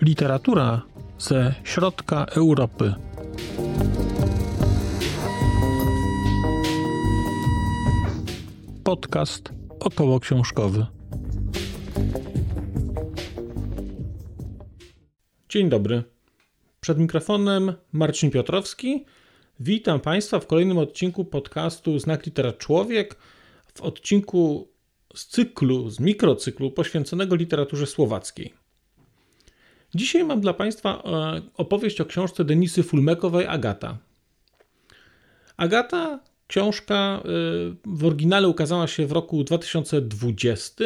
Literatura 0.00 0.82
ze 1.18 1.54
środka 1.64 2.24
Europy. 2.24 2.94
Podcast 8.84 9.52
około 9.80 10.20
książkowy. 10.20 10.86
Dzień 15.48 15.68
dobry. 15.68 16.02
Przed 16.80 16.98
mikrofonem 16.98 17.72
Marcin 17.92 18.30
Piotrowski. 18.30 19.04
Witam 19.60 20.00
Państwa 20.00 20.40
w 20.40 20.46
kolejnym 20.46 20.78
odcinku 20.78 21.24
podcastu 21.24 21.98
Znak 21.98 22.26
Litera 22.26 22.52
Człowiek. 22.52 23.16
W 23.74 23.80
odcinku 23.80 24.68
z 25.14 25.26
cyklu, 25.26 25.90
z 25.90 26.00
mikrocyklu 26.00 26.70
poświęconego 26.70 27.36
literaturze 27.36 27.86
słowackiej. 27.86 28.54
Dzisiaj 29.94 30.24
mam 30.24 30.40
dla 30.40 30.54
Państwa 30.54 31.02
e, 31.04 31.42
opowieść 31.56 32.00
o 32.00 32.04
książce 32.04 32.44
Denisy 32.44 32.82
Fulmekowej 32.82 33.46
Agata. 33.46 33.98
Agata, 35.56 36.20
książka 36.46 36.94
e, 36.94 37.28
w 37.86 38.04
oryginale 38.04 38.48
ukazała 38.48 38.86
się 38.86 39.06
w 39.06 39.12
roku 39.12 39.44
2020, 39.44 40.84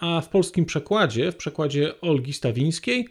a 0.00 0.20
w 0.20 0.28
polskim 0.28 0.64
przekładzie, 0.64 1.32
w 1.32 1.36
przekładzie 1.36 2.00
Olgi 2.00 2.32
Stawińskiej, 2.32 3.08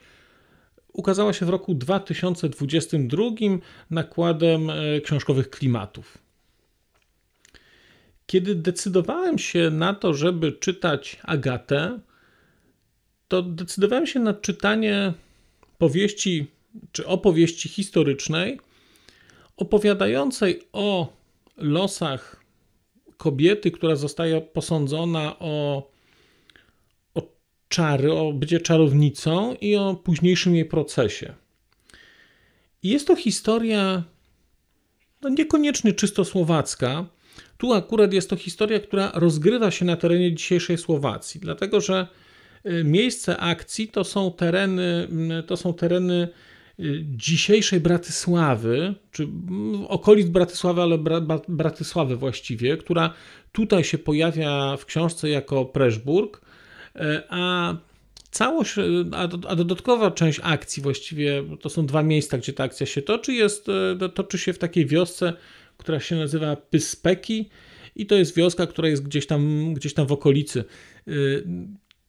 ukazała 0.95 1.34
się 1.34 1.45
w 1.45 1.49
roku 1.49 1.76
2022 1.76 3.26
nakładem 3.91 4.70
e, 4.70 5.02
książkowych 5.02 5.49
klimatów. 5.49 6.18
Kiedy 8.26 8.55
decydowałem 8.55 9.37
się 9.37 9.70
na 9.70 9.93
to, 9.93 10.13
żeby 10.13 10.52
czytać 10.52 11.20
Agatę, 11.24 11.99
to 13.27 13.41
decydowałem 13.41 14.07
się 14.07 14.20
na 14.20 14.34
czytanie 14.34 15.13
powieści 15.77 16.48
czy 16.91 17.07
opowieści 17.07 17.70
historycznej 17.70 18.59
opowiadającej 19.57 20.62
o 20.74 21.13
losach 21.57 22.43
kobiety, 23.18 23.71
która 23.71 23.96
zostaje 23.96 24.41
posądzona 24.41 25.40
o, 25.40 25.90
o 25.93 25.95
czary, 27.70 28.13
o 28.13 28.34
bycie 28.34 28.60
czarownicą 28.60 29.55
i 29.62 29.76
o 29.76 29.96
późniejszym 29.96 30.55
jej 30.55 30.66
procesie. 30.66 31.34
I 32.84 32.90
jest 32.90 33.08
to 33.08 33.16
historia 33.16 34.04
no 35.21 35.30
niekoniecznie 35.30 35.93
czysto 35.93 36.26
słowacka. 36.26 37.05
Tu 37.58 37.74
akurat 37.74 38.13
jest 38.13 38.30
to 38.30 38.36
historia, 38.36 38.80
która 38.80 39.12
rozgrywa 39.13 39.71
się 39.71 39.86
na 39.86 39.96
terenie 39.96 40.34
dzisiejszej 40.36 40.77
Słowacji, 40.77 41.40
dlatego 41.41 41.82
że 41.82 42.08
Y, 42.66 42.84
miejsce 42.84 43.38
akcji 43.38 43.88
to 43.88 44.04
są 44.04 44.32
tereny, 44.32 45.08
mm, 45.12 45.43
to 45.43 45.58
są 45.58 45.74
tereny 45.74 46.27
y, 46.80 47.04
dzisiejszej 47.05 47.80
Bratysławy, 47.80 48.96
czy 49.12 49.27
okolic 49.88 50.27
Bratysławy, 50.27 50.82
ale 50.82 50.98
Bratysławy 51.48 52.16
właściwie, 52.16 52.77
która 52.77 53.13
tutaj 53.52 53.84
się 53.84 53.98
pojawia 53.98 54.77
w 54.77 54.86
książce 54.86 55.30
jako 55.30 55.66
Preszburg, 55.66 56.38
y, 56.38 56.45
a 57.29 57.74
całość, 58.32 58.76
a 59.48 59.55
dodatkowa 59.55 60.12
część 60.12 60.40
akcji 60.43 60.84
właściwie, 60.84 61.43
to 61.62 61.70
są 61.70 61.85
dwa 61.85 62.04
miejsca, 62.04 62.37
gdzie 62.37 62.54
ta 62.54 62.63
akcja 62.63 62.85
się 62.85 63.02
toczy, 63.02 63.34
jest, 63.34 63.68
toczy 64.13 64.38
się 64.38 64.53
w 64.53 64.57
takiej 64.57 64.85
wiosce, 64.85 65.34
która 65.78 66.00
się 66.00 66.16
nazywa 66.16 66.56
Pyspeki 66.56 67.50
i 67.96 68.06
to 68.06 68.16
jest 68.16 68.35
wioska, 68.35 68.68
która 68.68 68.88
jest 68.88 69.03
gdzieś 69.03 69.28
tam, 69.28 69.74
gdzieś 69.74 69.94
tam 69.94 70.07
w 70.07 70.12
okolicy 70.12 70.63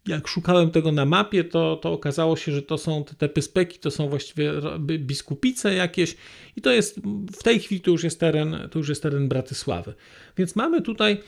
jak 0.07 0.29
szukałem 0.29 0.71
tego 0.71 0.93
na 0.93 1.05
mapie, 1.05 1.45
to, 1.45 1.77
to 1.77 1.93
okazało 1.93 2.37
się, 2.37 2.53
że 2.53 2.63
to 2.63 2.79
są 2.79 3.05
te, 3.05 3.15
te 3.15 3.29
pyspeki, 3.29 3.79
to 3.79 3.91
są 3.91 4.09
właściwie 4.09 4.53
biskupice 4.99 5.75
jakieś 5.75 6.17
i 6.57 6.61
to 6.61 6.73
jest 6.73 7.01
w 7.37 7.43
tej 7.43 7.61
chwili 7.61 7.81
to 7.81 7.91
już 7.91 8.05
jest 8.05 8.21
teren, 8.21 8.69
to 8.71 8.79
już 8.79 8.89
jest 8.89 9.03
teren 9.03 9.29
Bratysławy. 9.29 9.95
Więc 10.37 10.57
mamy 10.57 10.83
tutaj 10.83 11.21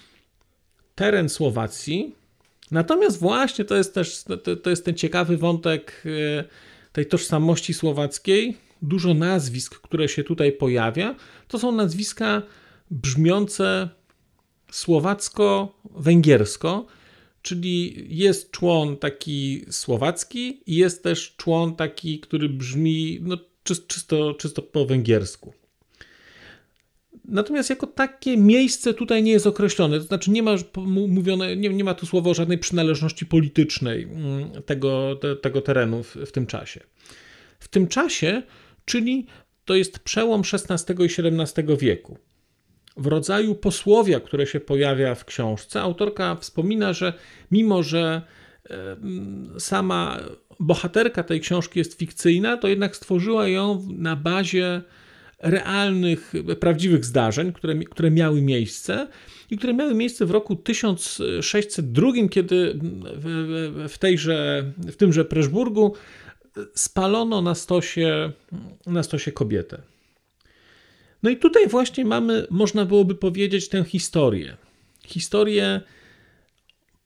teren 0.95 1.29
Słowacji. 1.29 2.15
Natomiast 2.71 3.19
właśnie 3.19 3.65
to 3.65 3.77
jest 3.77 3.95
też 3.95 4.23
to, 4.23 4.57
to 4.57 4.71
jest 4.71 4.85
ten 4.85 4.95
ciekawy 4.95 5.37
wątek 5.37 6.03
e, 6.07 6.45
tej 6.93 7.07
tożsamości 7.07 7.75
słowackiej. 7.75 8.57
Dużo 8.83 9.15
nazwisk, 9.15 9.81
które 9.81 10.09
się 10.09 10.25
tutaj 10.25 10.53
pojawia, 10.53 11.15
to 11.49 11.59
są 11.59 11.73
nazwiska 11.73 12.43
brzmiące 12.91 13.89
słowacko-węgiersko, 14.73 16.87
czyli 17.43 18.07
jest 18.19 18.51
człon 18.51 18.97
taki 18.97 19.65
słowacki 19.71 20.63
i 20.67 20.77
jest 20.77 21.03
też 21.03 21.35
człon 21.37 21.77
taki, 21.77 22.21
który 22.21 22.49
brzmi 22.49 23.19
no, 23.23 23.37
czysto, 23.65 24.35
czysto 24.35 24.63
po 24.63 24.87
węgiersku. 24.87 25.53
Natomiast 27.29 27.71
jako 27.71 27.87
takie 27.87 28.37
miejsce 28.37 28.95
tutaj 28.95 29.23
nie 29.23 29.33
jest 29.33 29.47
określone, 29.47 29.99
to 29.99 30.05
znaczy 30.05 30.31
nie 30.31 30.43
ma 30.43 30.55
mówione, 30.87 31.57
nie, 31.57 31.69
nie 31.69 31.85
ma 31.85 31.95
tu 31.95 32.07
słowa 32.07 32.31
o 32.31 32.35
żadnej 32.35 32.59
przynależności 32.59 33.27
politycznej 33.27 34.03
mm, 34.03 34.63
tego, 34.63 35.17
te, 35.17 35.37
tego 35.37 35.61
terenu 35.61 36.03
w, 36.03 36.17
w 36.17 36.33
tym 36.33 36.47
czasie. 36.47 36.81
W 37.59 37.69
tym 37.69 37.89
czasie, 37.89 38.43
czyli 38.85 39.27
to 39.65 39.75
jest 39.75 39.99
przełom 39.99 40.43
XVI 40.53 40.95
i 41.05 41.09
XVII 41.27 41.77
wieku 41.81 42.19
w 42.97 43.07
rodzaju 43.07 43.55
posłowia, 43.55 44.21
które 44.21 44.47
się 44.47 44.61
pojawia 44.61 45.15
w 45.15 45.25
książce, 45.25 45.81
autorka 45.81 46.37
wspomina, 46.37 46.93
że 46.93 47.13
mimo, 47.51 47.83
że 47.83 48.23
sama 49.59 50.21
bohaterka 50.61 51.23
tej 51.23 51.41
książki 51.41 51.79
jest 51.79 51.99
fikcyjna, 51.99 52.57
to 52.57 52.69
jednak 52.69 52.97
stworzyła 52.97 53.49
ją 53.49 53.87
na 53.91 54.17
bazie 54.17 54.83
realnych, 55.39 56.33
prawdziwych 56.61 57.05
zdarzeń, 57.05 57.53
które, 57.53 57.75
które 57.75 58.11
miały 58.11 58.43
miejsce 58.43 59.09
i 59.51 59.59
które 59.59 59.75
miały 59.75 59.95
miejsce 59.95 60.27
w 60.27 60.31
roku 60.31 60.57
1602, 60.57 62.13
kiedy 62.31 62.79
w, 63.89 63.99
tejże, 63.99 64.65
w 64.79 64.97
tymże 64.97 65.25
Preszburgu 65.25 65.95
spalono 66.75 67.43
na 67.43 67.55
stosie, 67.55 68.33
na 68.87 69.03
stosie 69.03 69.33
kobietę. 69.33 69.83
No 71.23 71.31
i 71.31 71.37
tutaj 71.37 71.69
właśnie 71.69 72.05
mamy, 72.05 72.47
można 72.51 72.85
byłoby 72.85 73.15
powiedzieć, 73.15 73.69
tę 73.69 73.85
historię. 73.85 74.57
Historię 75.07 75.81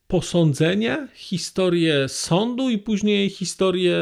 posądzenia, 0.08 1.08
historię 1.14 2.08
sądu 2.08 2.70
i 2.70 2.78
później 2.78 3.30
historię, 3.30 3.96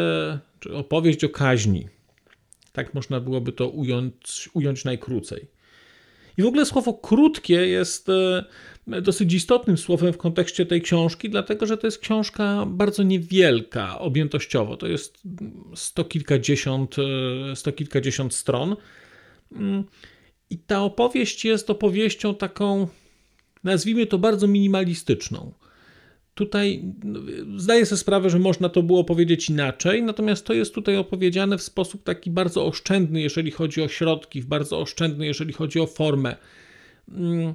czy 0.61 0.75
opowieść 0.75 1.25
o 1.25 1.29
kaźni. 1.29 1.89
Tak 2.73 2.95
można 2.95 3.21
byłoby 3.21 3.53
to 3.53 3.69
ująć, 3.69 4.51
ująć 4.55 4.85
najkrócej. 4.85 5.47
I 6.39 6.43
w 6.43 6.47
ogóle 6.47 6.67
słowo 6.67 6.95
krótkie 6.95 7.55
jest 7.55 8.09
e, 8.09 8.45
dosyć 9.03 9.35
istotnym 9.35 9.79
słowem 9.79 10.13
w 10.13 10.19
kontekście 10.19 10.67
tej 10.67 10.83
książki, 10.83 11.31
dlatego 11.31 11.67
że 11.67 11.77
to 11.77 11.87
jest 11.87 11.99
książka 11.99 12.67
bardzo 12.67 13.03
niewielka 13.03 13.99
objętościowo. 13.99 14.77
To 14.77 14.87
jest 14.87 15.23
sto 15.75 16.05
kilkadziesiąt, 16.05 16.97
e, 16.99 17.57
sto 17.57 17.73
kilkadziesiąt 17.73 18.35
stron. 18.35 18.77
Mm, 19.53 19.85
I 20.51 20.59
ta 20.59 20.83
opowieść 20.83 21.45
jest 21.45 21.71
opowieścią 21.71 22.35
taką, 22.35 22.89
nazwijmy 23.65 24.07
to 24.07 24.19
bardzo 24.19 24.47
minimalistyczną. 24.47 25.53
Tutaj 26.35 26.83
no, 27.05 27.21
zdaję 27.57 27.87
sobie 27.87 27.99
sprawę, 27.99 28.31
że 28.31 28.39
można 28.39 28.69
to 28.69 28.83
było 28.83 29.05
powiedzieć 29.05 29.51
inaczej, 29.51 30.03
natomiast 30.03 30.47
to 30.47 30.53
jest 30.53 30.75
tutaj 30.75 30.97
opowiedziane 30.97 31.59
w 31.59 31.63
sposób 31.63 32.03
taki 32.03 32.31
bardzo 32.31 32.67
oszczędny, 32.67 33.21
jeżeli 33.21 33.51
chodzi 33.51 33.83
o 33.83 33.89
środki, 33.89 34.43
bardzo 34.43 34.81
oszczędny, 34.81 35.27
jeżeli 35.27 35.53
chodzi 35.53 35.81
o 35.81 35.87
formę. 35.87 36.37
Mm, 37.09 37.55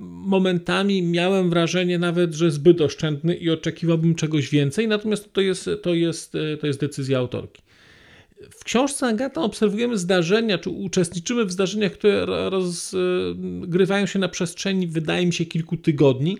momentami 0.00 1.02
miałem 1.02 1.50
wrażenie 1.50 1.98
nawet, 1.98 2.34
że 2.34 2.50
zbyt 2.50 2.80
oszczędny 2.80 3.34
i 3.34 3.50
oczekiwałbym 3.50 4.14
czegoś 4.14 4.50
więcej, 4.50 4.88
natomiast 4.88 5.32
to 5.32 5.40
jest, 5.40 5.70
to 5.82 5.94
jest, 5.94 6.32
to 6.60 6.66
jest 6.66 6.80
decyzja 6.80 7.18
autorki. 7.18 7.62
W 8.50 8.64
książce 8.64 9.06
Agata 9.06 9.42
obserwujemy 9.42 9.98
zdarzenia, 9.98 10.58
czy 10.58 10.70
uczestniczymy 10.70 11.44
w 11.44 11.52
zdarzeniach, 11.52 11.92
które 11.92 12.50
rozgrywają 12.50 14.06
się 14.06 14.18
na 14.18 14.28
przestrzeni, 14.28 14.86
wydaje 14.86 15.26
mi 15.26 15.32
się, 15.32 15.44
kilku 15.44 15.76
tygodni. 15.76 16.38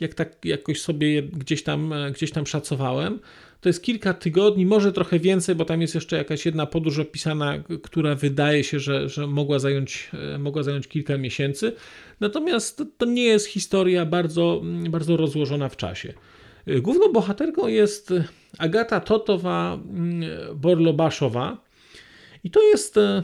Jak 0.00 0.14
tak 0.14 0.44
jakoś 0.44 0.80
sobie 0.80 1.22
gdzieś 1.22 1.62
tam, 1.62 1.94
gdzieś 2.14 2.30
tam 2.30 2.46
szacowałem, 2.46 3.18
to 3.60 3.68
jest 3.68 3.82
kilka 3.82 4.14
tygodni, 4.14 4.66
może 4.66 4.92
trochę 4.92 5.18
więcej, 5.18 5.54
bo 5.54 5.64
tam 5.64 5.80
jest 5.80 5.94
jeszcze 5.94 6.16
jakaś 6.16 6.46
jedna 6.46 6.66
podróż 6.66 6.98
opisana, 6.98 7.54
która 7.82 8.14
wydaje 8.14 8.64
się, 8.64 8.80
że, 8.80 9.08
że 9.08 9.26
mogła, 9.26 9.58
zająć, 9.58 10.10
mogła 10.38 10.62
zająć 10.62 10.88
kilka 10.88 11.18
miesięcy. 11.18 11.72
Natomiast 12.20 12.82
to 12.98 13.06
nie 13.06 13.24
jest 13.24 13.46
historia 13.46 14.06
bardzo, 14.06 14.62
bardzo 14.90 15.16
rozłożona 15.16 15.68
w 15.68 15.76
czasie. 15.76 16.14
Główną 16.66 17.12
bohaterką 17.12 17.68
jest 17.68 18.12
Agata 18.58 19.00
Totowa 19.00 19.78
mm, 19.90 20.30
Borlobaszowa 20.56 21.64
i 22.44 22.50
to 22.50 22.62
jest, 22.62 22.96
e, 22.96 23.22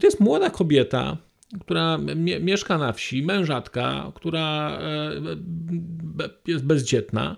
to 0.00 0.06
jest 0.06 0.20
młoda 0.20 0.50
kobieta, 0.50 1.16
która 1.60 1.98
mieszka 2.40 2.78
na 2.78 2.92
wsi, 2.92 3.22
mężatka, 3.22 4.12
która 4.14 4.78
jest 6.46 6.64
bezdzietna. 6.64 7.36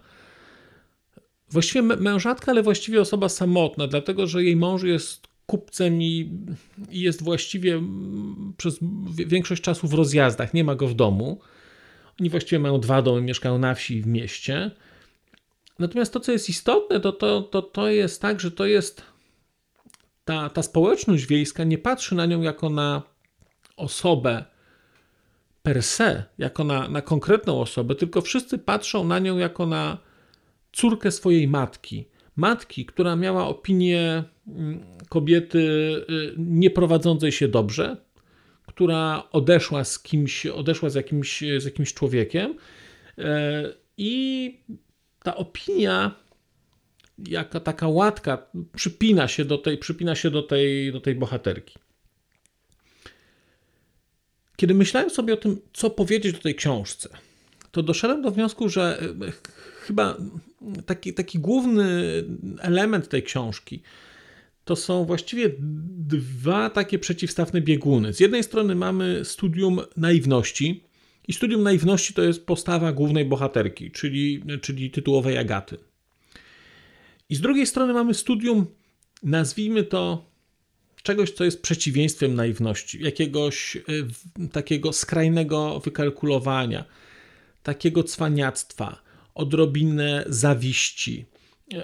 Właściwie 1.50 1.82
mężatka, 1.82 2.52
ale 2.52 2.62
właściwie 2.62 3.00
osoba 3.00 3.28
samotna, 3.28 3.86
dlatego 3.86 4.26
że 4.26 4.44
jej 4.44 4.56
mąż 4.56 4.82
jest 4.82 5.28
kupcem 5.46 6.02
i, 6.02 6.38
i 6.90 7.00
jest 7.00 7.22
właściwie 7.22 7.82
przez 8.56 8.78
większość 9.26 9.62
czasu 9.62 9.88
w 9.88 9.94
rozjazdach, 9.94 10.54
nie 10.54 10.64
ma 10.64 10.74
go 10.74 10.86
w 10.86 10.94
domu. 10.94 11.40
Oni 12.20 12.30
właściwie 12.30 12.58
mają 12.58 12.80
dwa 12.80 13.02
domy, 13.02 13.22
mieszkają 13.22 13.58
na 13.58 13.74
wsi 13.74 13.96
i 13.96 14.02
w 14.02 14.06
mieście. 14.06 14.70
Natomiast 15.78 16.12
to, 16.12 16.20
co 16.20 16.32
jest 16.32 16.48
istotne, 16.48 17.00
to, 17.00 17.12
to, 17.12 17.42
to, 17.42 17.62
to 17.62 17.88
jest 17.88 18.22
tak, 18.22 18.40
że 18.40 18.50
to 18.50 18.66
jest 18.66 19.02
ta, 20.24 20.50
ta 20.50 20.62
społeczność 20.62 21.26
wiejska 21.26 21.64
nie 21.64 21.78
patrzy 21.78 22.14
na 22.14 22.26
nią 22.26 22.42
jako 22.42 22.70
na 22.70 23.02
osobę 23.80 24.44
per 25.62 25.82
se, 25.82 26.24
jako 26.38 26.64
na, 26.64 26.88
na 26.88 27.02
konkretną 27.02 27.60
osobę, 27.60 27.94
tylko 27.94 28.20
wszyscy 28.20 28.58
patrzą 28.58 29.04
na 29.04 29.18
nią 29.18 29.38
jako 29.38 29.66
na 29.66 29.98
córkę 30.72 31.10
swojej 31.10 31.48
matki. 31.48 32.08
Matki, 32.36 32.86
która 32.86 33.16
miała 33.16 33.48
opinię 33.48 34.24
mm, 34.48 34.80
kobiety 35.08 35.58
y, 35.58 36.34
nieprowadzącej 36.38 37.32
się 37.32 37.48
dobrze, 37.48 37.96
która 38.66 39.28
odeszła 39.32 39.84
z 39.84 39.98
kimś, 39.98 40.46
odeszła 40.46 40.90
z 40.90 40.94
jakimś, 40.94 41.40
z 41.58 41.64
jakimś 41.64 41.94
człowiekiem 41.94 42.54
e, 43.18 43.72
i 43.96 44.54
ta 45.22 45.36
opinia 45.36 46.14
jaka 47.28 47.60
taka 47.60 47.88
łatka 47.88 48.50
przypina 48.76 49.28
się 49.28 49.44
do 49.44 49.58
tej, 49.58 49.78
przypina 49.78 50.14
się 50.14 50.30
do 50.30 50.42
tej, 50.42 50.92
do 50.92 51.00
tej 51.00 51.14
bohaterki. 51.14 51.78
Kiedy 54.60 54.74
myślałem 54.74 55.10
sobie 55.10 55.34
o 55.34 55.36
tym, 55.36 55.60
co 55.72 55.90
powiedzieć 55.90 56.36
o 56.36 56.38
tej 56.38 56.54
książce, 56.54 57.08
to 57.70 57.82
doszedłem 57.82 58.22
do 58.22 58.30
wniosku, 58.30 58.68
że 58.68 59.02
e, 59.02 59.32
chyba 59.80 60.16
taki, 60.86 61.14
taki 61.14 61.38
główny 61.38 61.84
element 62.60 63.08
tej 63.08 63.22
książki 63.22 63.82
to 64.64 64.76
są 64.76 65.04
właściwie 65.04 65.50
dwa 65.98 66.70
takie 66.70 66.98
przeciwstawne 66.98 67.60
bieguny. 67.60 68.12
Z 68.12 68.20
jednej 68.20 68.42
strony 68.42 68.74
mamy 68.74 69.24
studium 69.24 69.80
naiwności, 69.96 70.84
i 71.28 71.32
studium 71.32 71.62
naiwności 71.62 72.14
to 72.14 72.22
jest 72.22 72.46
postawa 72.46 72.92
głównej 72.92 73.24
bohaterki, 73.24 73.90
czyli, 73.90 74.42
czyli 74.62 74.90
tytułowej 74.90 75.38
Agaty. 75.38 75.76
I 77.28 77.34
z 77.34 77.40
drugiej 77.40 77.66
strony 77.66 77.92
mamy 77.92 78.14
studium, 78.14 78.66
nazwijmy 79.22 79.84
to 79.84 80.29
czegoś, 81.02 81.30
co 81.30 81.44
jest 81.44 81.62
przeciwieństwem 81.62 82.34
naiwności, 82.34 83.02
jakiegoś 83.02 83.76
y, 83.76 83.82
takiego 84.52 84.92
skrajnego 84.92 85.80
wykalkulowania, 85.80 86.84
takiego 87.62 88.04
cwaniactwa, 88.04 89.02
odrobinę 89.34 90.24
zawiści, 90.26 91.26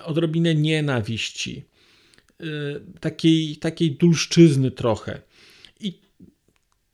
odrobinę 0.04 0.54
nienawiści, 0.54 1.64
y, 2.40 2.46
takiej, 3.00 3.56
takiej 3.56 3.90
dulszczyzny 3.96 4.70
trochę. 4.70 5.20
I 5.80 6.00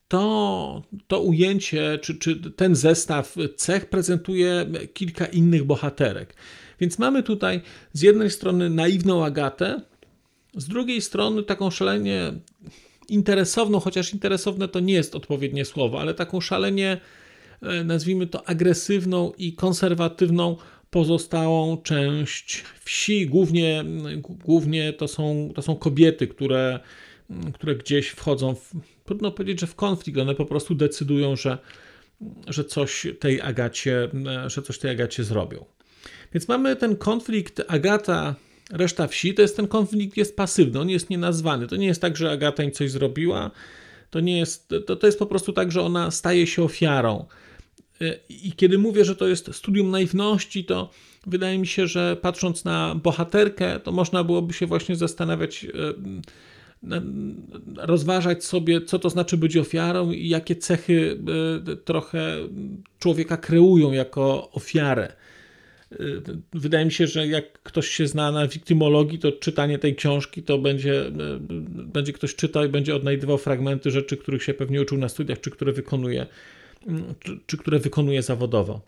to, 0.08 0.82
to 1.06 1.20
ujęcie, 1.20 1.98
czy, 2.02 2.14
czy 2.14 2.36
ten 2.36 2.76
zestaw 2.76 3.36
cech 3.56 3.88
prezentuje 3.88 4.66
kilka 4.94 5.26
innych 5.26 5.64
bohaterek. 5.64 6.34
Więc 6.80 6.98
mamy 6.98 7.22
tutaj 7.22 7.60
z 7.92 8.02
jednej 8.02 8.30
strony 8.30 8.70
naiwną 8.70 9.24
Agatę, 9.24 9.80
z 10.56 10.68
drugiej 10.68 11.00
strony 11.00 11.42
taką 11.42 11.70
szalenie 11.70 12.32
interesowną, 13.08 13.80
chociaż 13.80 14.12
interesowne 14.12 14.68
to 14.68 14.80
nie 14.80 14.94
jest 14.94 15.14
odpowiednie 15.14 15.64
słowo, 15.64 16.00
ale 16.00 16.14
taką 16.14 16.40
szalenie, 16.40 17.00
e, 17.62 17.84
nazwijmy 17.84 18.26
to, 18.26 18.48
agresywną 18.48 19.32
i 19.38 19.52
konserwatywną 19.52 20.56
pozostałą 20.90 21.76
część 21.76 22.64
wsi. 22.84 23.26
Głównie, 23.26 23.84
głównie 24.22 24.92
to, 24.92 25.08
są, 25.08 25.50
to 25.54 25.62
są 25.62 25.76
kobiety, 25.76 26.26
które, 26.26 26.80
które 27.54 27.76
gdzieś 27.76 28.08
wchodzą, 28.08 28.54
w, 28.54 28.72
trudno 29.04 29.30
powiedzieć, 29.30 29.60
że 29.60 29.66
w 29.66 29.74
konflikt, 29.74 30.18
one 30.18 30.34
po 30.34 30.46
prostu 30.46 30.74
decydują, 30.74 31.36
że, 31.36 31.58
że 32.46 32.64
coś 32.64 33.06
tej 33.20 33.40
Agacie, 33.40 34.08
że 34.46 34.62
coś 34.62 34.78
tej 34.78 34.90
Agacie 34.90 35.24
zrobią. 35.24 35.64
Więc 36.34 36.48
mamy 36.48 36.76
ten 36.76 36.96
konflikt 36.96 37.62
Agata, 37.68 38.34
reszta 38.70 39.06
wsi, 39.06 39.34
to 39.34 39.42
jest 39.42 39.56
ten 39.56 39.68
konflikt 39.68 40.16
jest 40.16 40.36
pasywny, 40.36 40.80
on 40.80 40.90
jest 40.90 41.10
nienazwany. 41.10 41.66
To 41.66 41.76
nie 41.76 41.86
jest 41.86 42.00
tak, 42.00 42.16
że 42.16 42.30
Agata 42.30 42.62
im 42.62 42.72
coś 42.72 42.90
zrobiła, 42.90 43.50
to 44.10 44.20
nie 44.20 44.38
jest, 44.38 44.74
to, 44.86 44.96
to 44.96 45.06
jest 45.06 45.18
po 45.18 45.26
prostu 45.26 45.52
tak, 45.52 45.72
że 45.72 45.82
ona 45.82 46.10
staje 46.10 46.46
się 46.46 46.62
ofiarą. 46.62 47.26
I 48.28 48.52
kiedy 48.52 48.78
mówię, 48.78 49.04
że 49.04 49.16
to 49.16 49.28
jest 49.28 49.54
studium 49.54 49.90
naiwności, 49.90 50.64
to 50.64 50.90
wydaje 51.26 51.58
mi 51.58 51.66
się, 51.66 51.86
że 51.86 52.16
patrząc 52.22 52.64
na 52.64 52.94
bohaterkę, 52.94 53.80
to 53.80 53.92
można 53.92 54.24
byłoby 54.24 54.52
się 54.52 54.66
właśnie 54.66 54.96
zastanawiać, 54.96 55.64
e, 55.64 57.02
rozważać 57.76 58.44
sobie, 58.44 58.80
co 58.80 58.98
to 58.98 59.10
znaczy 59.10 59.36
być 59.36 59.56
ofiarą 59.56 60.10
i 60.10 60.28
jakie 60.28 60.56
cechy 60.56 61.18
e, 61.72 61.76
trochę 61.76 62.36
człowieka 62.98 63.36
kreują 63.36 63.92
jako 63.92 64.50
ofiarę. 64.50 65.12
Y, 66.00 66.22
wydaje 66.52 66.84
mi 66.84 66.92
się, 66.92 67.06
że 67.06 67.26
jak 67.26 67.62
ktoś 67.62 67.88
się 67.88 68.06
zna 68.06 68.32
na 68.32 68.48
wiktymologii, 68.48 69.18
to 69.18 69.32
czytanie 69.32 69.78
tej 69.78 69.96
książki 69.96 70.42
to 70.42 70.58
będzie, 70.58 71.06
y, 71.06 71.12
będzie 71.70 72.12
ktoś 72.12 72.34
czytał 72.34 72.64
i 72.64 72.68
będzie 72.68 72.96
odnajdywał 72.96 73.38
fragmenty 73.38 73.90
rzeczy, 73.90 74.16
których 74.16 74.42
się 74.42 74.54
pewnie 74.54 74.82
uczył 74.82 74.98
na 74.98 75.08
studiach, 75.08 75.40
czy 75.40 75.50
które 75.50 75.72
wykonuje, 75.72 76.26
mm, 76.86 77.14
czy, 77.20 77.38
czy 77.46 77.56
które 77.56 77.78
wykonuje 77.78 78.22
zawodowo. 78.22 78.80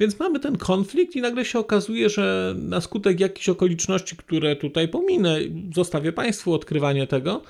Więc 0.00 0.18
mamy 0.18 0.40
ten 0.40 0.56
konflikt 0.58 1.16
i 1.16 1.20
nagle 1.20 1.44
się 1.44 1.58
okazuje, 1.58 2.08
że 2.08 2.54
na 2.58 2.80
skutek 2.80 3.20
jakichś 3.20 3.48
okoliczności, 3.48 4.16
które 4.16 4.56
tutaj 4.56 4.88
pominę, 4.88 5.38
zostawię 5.74 6.12
Państwu 6.12 6.54
odkrywanie 6.54 7.06
tego, 7.06 7.42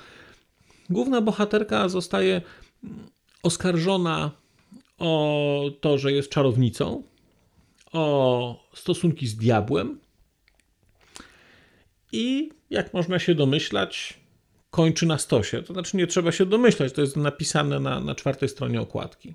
główna 0.89 1.21
bohaterka 1.21 1.89
zostaje 1.89 2.41
oskarżona 3.43 4.31
o 4.99 5.71
to, 5.81 5.97
że 5.97 6.11
jest 6.11 6.29
czarownicą, 6.29 7.03
o 7.93 8.69
stosunki 8.73 9.27
z 9.27 9.35
diabłem 9.35 9.99
i 12.11 12.49
jak 12.69 12.93
można 12.93 13.19
się 13.19 13.35
domyślać, 13.35 14.19
kończy 14.69 15.05
na 15.05 15.17
stosie. 15.17 15.63
To 15.63 15.73
znaczy 15.73 15.97
nie 15.97 16.07
trzeba 16.07 16.31
się 16.31 16.45
domyślać, 16.45 16.93
to 16.93 17.01
jest 17.01 17.17
napisane 17.17 17.79
na, 17.79 17.99
na 17.99 18.15
czwartej 18.15 18.49
stronie 18.49 18.81
okładki. 18.81 19.33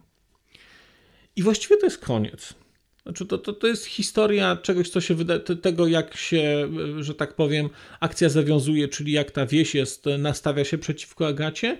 I 1.36 1.42
właściwie 1.42 1.76
to 1.76 1.86
jest 1.86 1.98
koniec. 1.98 2.54
Znaczy 3.02 3.26
to, 3.26 3.38
to, 3.38 3.52
to 3.52 3.66
jest 3.66 3.84
historia 3.84 4.56
czegoś, 4.56 4.90
co 4.90 5.00
się 5.00 5.14
wydaje, 5.14 5.40
tego 5.40 5.86
jak 5.86 6.16
się, 6.16 6.68
że 7.00 7.14
tak 7.14 7.34
powiem, 7.34 7.68
akcja 8.00 8.28
zawiązuje, 8.28 8.88
czyli 8.88 9.12
jak 9.12 9.30
ta 9.30 9.46
wieś 9.46 9.74
jest, 9.74 10.04
nastawia 10.18 10.64
się 10.64 10.78
przeciwko 10.78 11.26
Agacie. 11.26 11.78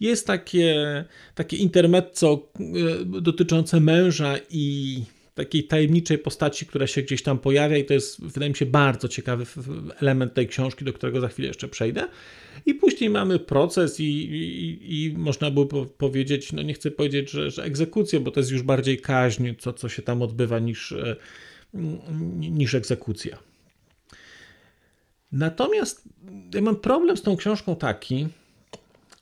Jest 0.00 0.26
takie, 0.26 1.04
takie 1.34 1.56
intermezzo 1.56 2.48
e, 2.60 3.20
dotyczące 3.20 3.80
męża 3.80 4.34
i 4.50 5.02
takiej 5.36 5.64
tajemniczej 5.64 6.18
postaci, 6.18 6.66
która 6.66 6.86
się 6.86 7.02
gdzieś 7.02 7.22
tam 7.22 7.38
pojawia 7.38 7.76
i 7.76 7.84
to 7.84 7.94
jest, 7.94 8.24
wydaje 8.24 8.50
mi 8.50 8.56
się, 8.56 8.66
bardzo 8.66 9.08
ciekawy 9.08 9.46
element 10.00 10.34
tej 10.34 10.48
książki, 10.48 10.84
do 10.84 10.92
którego 10.92 11.20
za 11.20 11.28
chwilę 11.28 11.48
jeszcze 11.48 11.68
przejdę. 11.68 12.08
I 12.66 12.74
później 12.74 13.10
mamy 13.10 13.38
proces 13.38 14.00
i, 14.00 14.04
i, 14.04 15.04
i 15.04 15.18
można 15.18 15.50
by 15.50 15.66
powiedzieć, 15.98 16.52
no 16.52 16.62
nie 16.62 16.74
chcę 16.74 16.90
powiedzieć, 16.90 17.30
że, 17.30 17.50
że 17.50 17.64
egzekucję, 17.64 18.20
bo 18.20 18.30
to 18.30 18.40
jest 18.40 18.52
już 18.52 18.62
bardziej 18.62 19.00
kaźń, 19.00 19.48
co, 19.58 19.72
co 19.72 19.88
się 19.88 20.02
tam 20.02 20.22
odbywa 20.22 20.58
niż, 20.58 20.92
e, 20.92 21.16
niż 22.38 22.74
egzekucja. 22.74 23.38
Natomiast 25.32 26.08
ja 26.54 26.60
mam 26.60 26.76
problem 26.76 27.16
z 27.16 27.22
tą 27.22 27.36
książką 27.36 27.76
taki, 27.76 28.28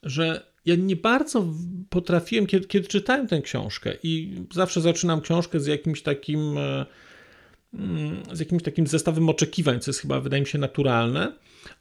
że 0.02 0.53
ja 0.66 0.75
nie 0.75 0.97
bardzo 0.97 1.47
potrafiłem, 1.90 2.47
kiedy, 2.47 2.66
kiedy 2.66 2.88
czytałem 2.88 3.26
tę 3.28 3.42
książkę 3.42 3.97
i 4.02 4.35
zawsze 4.52 4.80
zaczynam 4.80 5.21
książkę 5.21 5.61
z 5.61 5.66
jakimś 5.66 6.02
takim 6.02 6.59
e, 6.59 6.87
mm, 7.75 8.23
z 8.33 8.40
jakimś 8.40 8.62
takim 8.62 8.87
zestawem 8.87 9.28
oczekiwań, 9.28 9.80
co 9.80 9.90
jest 9.90 10.00
chyba, 10.00 10.21
wydaje 10.21 10.40
mi 10.40 10.47
się, 10.47 10.59
naturalne, 10.59 11.33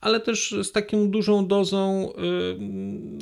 ale 0.02 0.20
też 0.20 0.56
z 0.64 0.72
taką 0.72 1.10
dużą 1.10 1.48
dozą 1.48 2.12
y, 2.12 2.16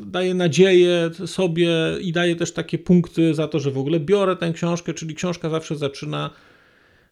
daje 0.06 0.34
nadzieję 0.34 1.10
sobie 1.26 1.70
i 2.02 2.12
daje 2.12 2.36
też 2.36 2.52
takie 2.52 2.78
punkty 2.78 3.34
za 3.34 3.48
to, 3.48 3.60
że 3.60 3.72
w 3.72 3.78
ogóle 3.78 4.00
biorę 4.00 4.36
tę 4.36 4.54
książkę, 4.54 4.94
czyli 4.94 5.16
książka 5.16 5.50
zawsze 5.50 5.76
zaczyna 5.76 6.30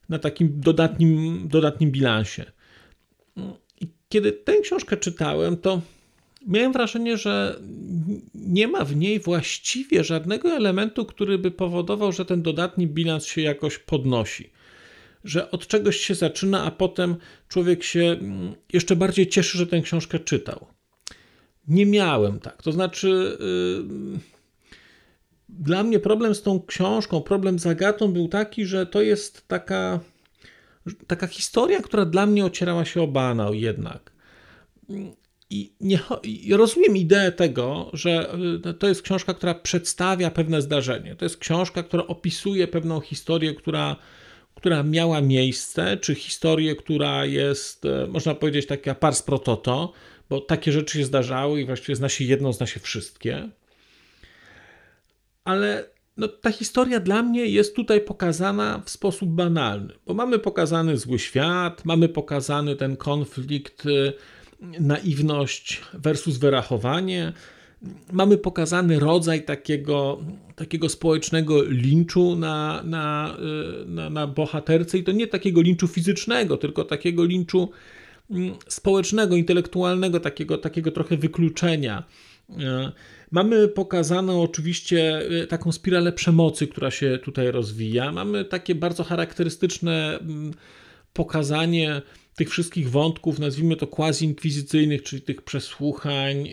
na 0.09 0.19
takim 0.19 0.59
dodatnim, 0.59 1.47
dodatnim 1.47 1.91
bilansie. 1.91 2.45
I 3.81 3.87
kiedy 4.09 4.31
tę 4.31 4.57
książkę 4.61 4.97
czytałem, 4.97 5.57
to 5.57 5.81
miałem 6.47 6.73
wrażenie, 6.73 7.17
że 7.17 7.59
nie 8.33 8.67
ma 8.67 8.85
w 8.85 8.95
niej 8.95 9.19
właściwie 9.19 10.03
żadnego 10.03 10.49
elementu, 10.49 11.05
który 11.05 11.37
by 11.37 11.51
powodował, 11.51 12.11
że 12.11 12.25
ten 12.25 12.41
dodatni 12.41 12.87
bilans 12.87 13.25
się 13.25 13.41
jakoś 13.41 13.77
podnosi. 13.77 14.49
Że 15.23 15.51
od 15.51 15.67
czegoś 15.67 15.97
się 15.97 16.15
zaczyna, 16.15 16.63
a 16.63 16.71
potem 16.71 17.15
człowiek 17.47 17.83
się 17.83 17.99
mm, 17.99 18.55
jeszcze 18.73 18.95
bardziej 18.95 19.27
cieszy, 19.27 19.57
że 19.57 19.67
tę 19.67 19.81
książkę 19.81 20.19
czytał. 20.19 20.67
Nie 21.67 21.85
miałem 21.85 22.39
tak. 22.39 22.63
To 22.63 22.71
znaczy, 22.71 23.37
dla 25.49 25.83
mnie 25.83 25.99
problem 25.99 26.35
z 26.35 26.41
tą 26.41 26.61
książką, 26.65 27.21
problem 27.21 27.59
z 27.59 27.67
Agatą 27.67 28.13
był 28.13 28.27
taki, 28.27 28.65
że 28.65 28.85
to 28.85 29.01
jest 29.01 29.47
taka, 29.47 29.99
taka 31.07 31.27
historia, 31.27 31.81
która 31.81 32.05
dla 32.05 32.25
mnie 32.25 32.45
ocierała 32.45 32.85
się 32.85 33.01
o 33.01 33.07
banał 33.07 33.53
jednak. 33.53 34.11
I, 35.49 35.73
nie, 35.81 35.99
rozumiem 36.51 36.97
ideę 36.97 37.31
tego, 37.31 37.89
że 37.93 38.33
y, 38.69 38.73
to 38.73 38.87
jest 38.87 39.01
książka, 39.01 39.33
która 39.33 39.53
przedstawia 39.53 40.31
pewne 40.31 40.61
zdarzenie. 40.61 41.15
To 41.15 41.25
jest 41.25 41.37
książka, 41.37 41.83
która 41.83 42.07
opisuje 42.07 42.67
pewną 42.67 42.99
historię, 42.99 43.53
która, 43.53 43.95
która 44.55 44.83
miała 44.83 45.21
miejsce, 45.21 45.97
czy 45.97 46.15
historię, 46.15 46.75
która 46.75 47.25
jest, 47.25 47.85
e, 47.85 48.07
można 48.07 48.35
powiedzieć, 48.35 48.65
taka 48.65 48.95
pars 48.95 49.21
pro 49.21 49.39
toto, 49.39 49.93
bo 50.29 50.41
takie 50.41 50.71
rzeczy 50.71 50.97
się 50.97 51.05
zdarzały 51.05 51.61
i 51.61 51.65
właściwie 51.65 51.95
zna 51.95 52.09
się 52.09 52.25
jedno, 52.25 52.53
zna 52.53 52.65
się 52.67 52.79
wszystkie. 52.79 53.49
Ale 55.43 55.89
no, 56.17 56.27
ta 56.27 56.51
historia 56.51 56.99
dla 56.99 57.23
mnie 57.23 57.45
jest 57.45 57.75
tutaj 57.75 58.01
pokazana 58.01 58.81
w 58.85 58.89
sposób 58.89 59.29
banalny, 59.29 59.93
bo 60.05 60.13
mamy 60.13 60.39
pokazany 60.39 60.97
zły 60.97 61.19
świat, 61.19 61.85
mamy 61.85 62.09
pokazany 62.09 62.75
ten 62.75 62.97
konflikt 62.97 63.85
y, 63.85 64.13
naiwność 64.61 65.81
versus 65.93 66.37
wyrachowanie. 66.37 67.33
Mamy 68.11 68.37
pokazany 68.37 68.99
rodzaj 68.99 69.45
takiego, 69.45 70.19
takiego 70.55 70.89
społecznego 70.89 71.63
linczu 71.63 72.35
na, 72.35 72.83
na, 72.83 73.37
na, 73.85 74.09
na 74.09 74.27
bohaterce 74.27 74.97
i 74.97 75.03
to 75.03 75.11
nie 75.11 75.27
takiego 75.27 75.61
linczu 75.61 75.87
fizycznego, 75.87 76.57
tylko 76.57 76.83
takiego 76.83 77.25
linczu 77.25 77.69
mm, 78.31 78.53
społecznego, 78.67 79.35
intelektualnego, 79.35 80.19
takiego, 80.19 80.57
takiego 80.57 80.91
trochę 80.91 81.17
wykluczenia. 81.17 82.03
E, 82.59 82.91
mamy 83.31 83.67
pokazaną 83.67 84.41
oczywiście 84.41 85.21
e, 85.41 85.47
taką 85.47 85.71
spiralę 85.71 86.11
przemocy, 86.11 86.67
która 86.67 86.91
się 86.91 87.19
tutaj 87.23 87.51
rozwija. 87.51 88.11
Mamy 88.11 88.45
takie 88.45 88.75
bardzo 88.75 89.03
charakterystyczne 89.03 90.19
mm, 90.19 90.53
pokazanie 91.13 92.01
tych 92.39 92.49
wszystkich 92.49 92.89
wątków, 92.89 93.39
nazwijmy 93.39 93.75
to 93.75 93.87
quasi-inkwizycyjnych, 93.87 95.03
czyli 95.03 95.21
tych 95.21 95.41
przesłuchań, 95.41 96.47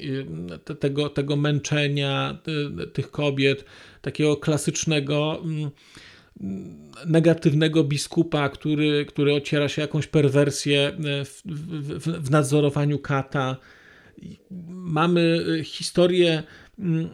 y, 0.70 0.74
tego, 0.74 1.08
tego 1.08 1.36
męczenia 1.36 2.38
y, 2.82 2.86
tych 2.86 3.10
kobiet, 3.10 3.64
takiego 4.02 4.36
klasycznego 4.36 5.42
mm, 5.44 5.70
negatywnego 7.06 7.84
biskupa, 7.84 8.48
który, 8.48 9.06
który 9.06 9.34
ociera 9.34 9.68
się 9.68 9.82
jakąś 9.82 10.06
perwersję 10.06 10.88
y, 10.88 11.24
w, 11.24 11.42
w, 11.44 12.26
w 12.26 12.30
nadzorowaniu 12.30 12.98
kata. 12.98 13.56
Mamy 14.68 15.44
historię 15.64 16.42
Mm, 16.78 17.08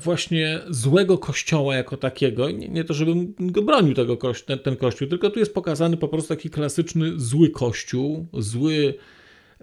właśnie 0.00 0.60
złego 0.68 1.18
kościoła 1.18 1.76
jako 1.76 1.96
takiego. 1.96 2.50
Nie, 2.50 2.68
nie 2.68 2.84
to, 2.84 2.94
żebym 2.94 3.34
go 3.38 3.62
bronił 3.62 3.94
tego 3.94 4.16
kości 4.16 4.46
ten, 4.46 4.58
ten, 4.58 4.76
kościół, 4.76 5.08
tylko 5.08 5.30
tu 5.30 5.38
jest 5.38 5.54
pokazany 5.54 5.96
po 5.96 6.08
prostu 6.08 6.28
taki 6.28 6.50
klasyczny 6.50 7.12
zły 7.16 7.50
kościół, 7.50 8.26
zły, 8.32 8.94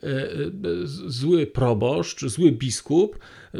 e, 0.03 0.07
e, 0.07 0.39
zły 1.07 1.47
proboszcz, 1.47 2.25
zły 2.25 2.51
biskup 2.51 3.19
e, 3.53 3.57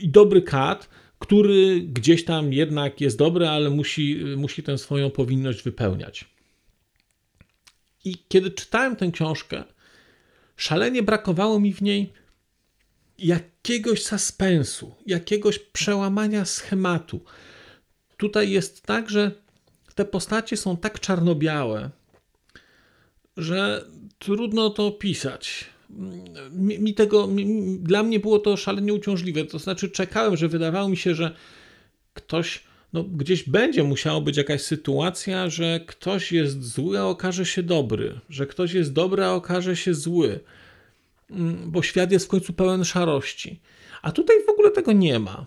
i 0.00 0.08
dobry 0.08 0.42
kat, 0.42 0.88
który 1.18 1.80
gdzieś 1.80 2.24
tam 2.24 2.52
jednak 2.52 3.00
jest 3.00 3.18
dobry, 3.18 3.48
ale 3.48 3.70
musi, 3.70 4.24
musi 4.36 4.62
tę 4.62 4.78
swoją 4.78 5.10
powinność 5.10 5.62
wypełniać. 5.62 6.24
I 8.04 8.14
kiedy 8.28 8.50
czytałem 8.50 8.96
tę 8.96 9.10
książkę, 9.10 9.64
szalenie 10.56 11.02
brakowało 11.02 11.60
mi 11.60 11.72
w 11.72 11.82
niej 11.82 12.12
jakiegoś 13.20 14.02
suspensu, 14.02 14.94
jakiegoś 15.06 15.58
przełamania 15.58 16.44
schematu. 16.44 17.20
Tutaj 18.16 18.50
jest 18.50 18.82
tak, 18.82 19.10
że 19.10 19.30
te 19.94 20.04
postacie 20.04 20.56
są 20.56 20.76
tak 20.76 21.00
czarno-białe, 21.00 21.90
że 23.36 23.84
trudno 24.18 24.70
to 24.70 24.86
opisać. 24.86 25.64
Mi, 26.50 26.78
mi 26.78 26.94
tego, 26.94 27.26
mi, 27.26 27.78
dla 27.78 28.02
mnie 28.02 28.20
było 28.20 28.38
to 28.38 28.56
szalenie 28.56 28.94
uciążliwe. 28.94 29.44
To 29.44 29.58
znaczy, 29.58 29.90
czekałem, 29.90 30.36
że 30.36 30.48
wydawało 30.48 30.88
mi 30.88 30.96
się, 30.96 31.14
że 31.14 31.34
ktoś, 32.14 32.62
no 32.92 33.04
gdzieś 33.04 33.48
będzie 33.48 33.82
musiała 33.82 34.20
być 34.20 34.36
jakaś 34.36 34.62
sytuacja, 34.62 35.50
że 35.50 35.80
ktoś 35.86 36.32
jest 36.32 36.62
zły, 36.62 36.98
a 36.98 37.04
okaże 37.04 37.46
się 37.46 37.62
dobry, 37.62 38.20
że 38.30 38.46
ktoś 38.46 38.72
jest 38.72 38.92
dobry, 38.92 39.24
a 39.24 39.32
okaże 39.32 39.76
się 39.76 39.94
zły 39.94 40.40
bo 41.66 41.82
świat 41.82 42.12
jest 42.12 42.26
w 42.26 42.28
końcu 42.28 42.52
pełen 42.52 42.84
szarości. 42.84 43.60
A 44.02 44.12
tutaj 44.12 44.36
w 44.46 44.50
ogóle 44.50 44.70
tego 44.70 44.92
nie 44.92 45.18
ma. 45.18 45.46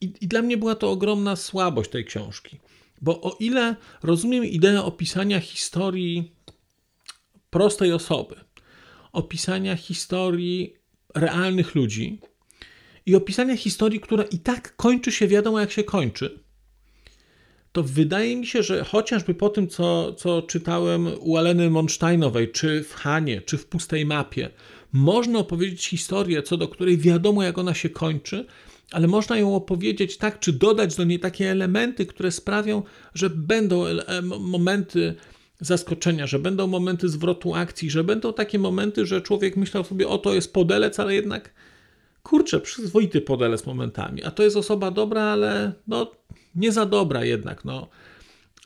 I, 0.00 0.12
I, 0.20 0.28
dla 0.28 0.42
mnie 0.42 0.56
była 0.56 0.74
to 0.74 0.90
ogromna 0.90 1.36
słabość 1.36 1.90
tej 1.90 2.04
książki. 2.04 2.60
Bo 3.02 3.20
o 3.20 3.36
ile 3.40 3.76
rozumiem 4.02 4.44
ideę 4.44 4.82
opisania 4.82 5.40
historii 5.40 6.32
prostej 7.50 7.92
osoby, 7.92 8.36
opisania 9.12 9.76
historii 9.76 10.74
realnych 11.14 11.74
ludzi 11.74 12.18
i 13.06 13.14
opisania 13.14 13.56
historii, 13.56 14.00
która 14.00 14.24
i 14.24 14.38
tak 14.38 14.76
kończy 14.76 15.12
się 15.12 15.28
wiadomo 15.28 15.60
jak 15.60 15.70
się 15.70 15.84
kończy, 15.84 16.44
to 17.72 17.82
wydaje 17.82 18.36
mi 18.36 18.46
się, 18.46 18.62
że 18.62 18.84
chociażby 18.84 19.34
po 19.34 19.48
tym, 19.48 19.68
co, 19.68 20.12
co 20.12 20.42
czytałem 20.42 21.08
u 21.20 21.36
Aleny 21.36 21.70
Monsteinowej, 21.70 22.52
czy 22.52 22.84
w 22.84 22.94
Hanie, 22.94 23.40
czy 23.40 23.58
w 23.58 23.66
Pustej 23.66 24.06
Mapie, 24.06 24.50
można 24.94 25.38
opowiedzieć 25.38 25.86
historię, 25.86 26.42
co 26.42 26.56
do 26.56 26.68
której 26.68 26.98
wiadomo, 26.98 27.42
jak 27.42 27.58
ona 27.58 27.74
się 27.74 27.88
kończy, 27.88 28.46
ale 28.92 29.06
można 29.06 29.38
ją 29.38 29.54
opowiedzieć 29.54 30.16
tak, 30.16 30.40
czy 30.40 30.52
dodać 30.52 30.96
do 30.96 31.04
niej 31.04 31.20
takie 31.20 31.50
elementy, 31.50 32.06
które 32.06 32.30
sprawią, 32.30 32.82
że 33.14 33.30
będą 33.30 33.84
momenty 34.40 35.14
zaskoczenia, 35.60 36.26
że 36.26 36.38
będą 36.38 36.66
momenty 36.66 37.08
zwrotu 37.08 37.54
akcji, 37.54 37.90
że 37.90 38.04
będą 38.04 38.32
takie 38.32 38.58
momenty, 38.58 39.06
że 39.06 39.22
człowiek 39.22 39.56
myślał 39.56 39.84
sobie, 39.84 40.08
o 40.08 40.18
to 40.18 40.34
jest 40.34 40.52
podelec, 40.52 41.00
ale 41.00 41.14
jednak 41.14 41.54
kurczę, 42.22 42.60
przyzwoity 42.60 43.20
podelec 43.20 43.66
momentami, 43.66 44.24
a 44.24 44.30
to 44.30 44.42
jest 44.42 44.56
osoba 44.56 44.90
dobra, 44.90 45.22
ale 45.22 45.72
no 45.86 46.12
nie 46.54 46.72
za 46.72 46.86
dobra 46.86 47.24
jednak, 47.24 47.64
no. 47.64 47.88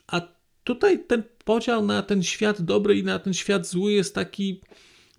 A 0.07 0.21
tutaj 0.63 1.05
ten 1.05 1.23
podział 1.45 1.85
na 1.85 2.03
ten 2.03 2.23
świat 2.23 2.61
dobry 2.61 2.97
i 2.97 3.03
na 3.03 3.19
ten 3.19 3.33
świat 3.33 3.67
zły 3.67 3.91
jest 3.91 4.15
taki 4.15 4.61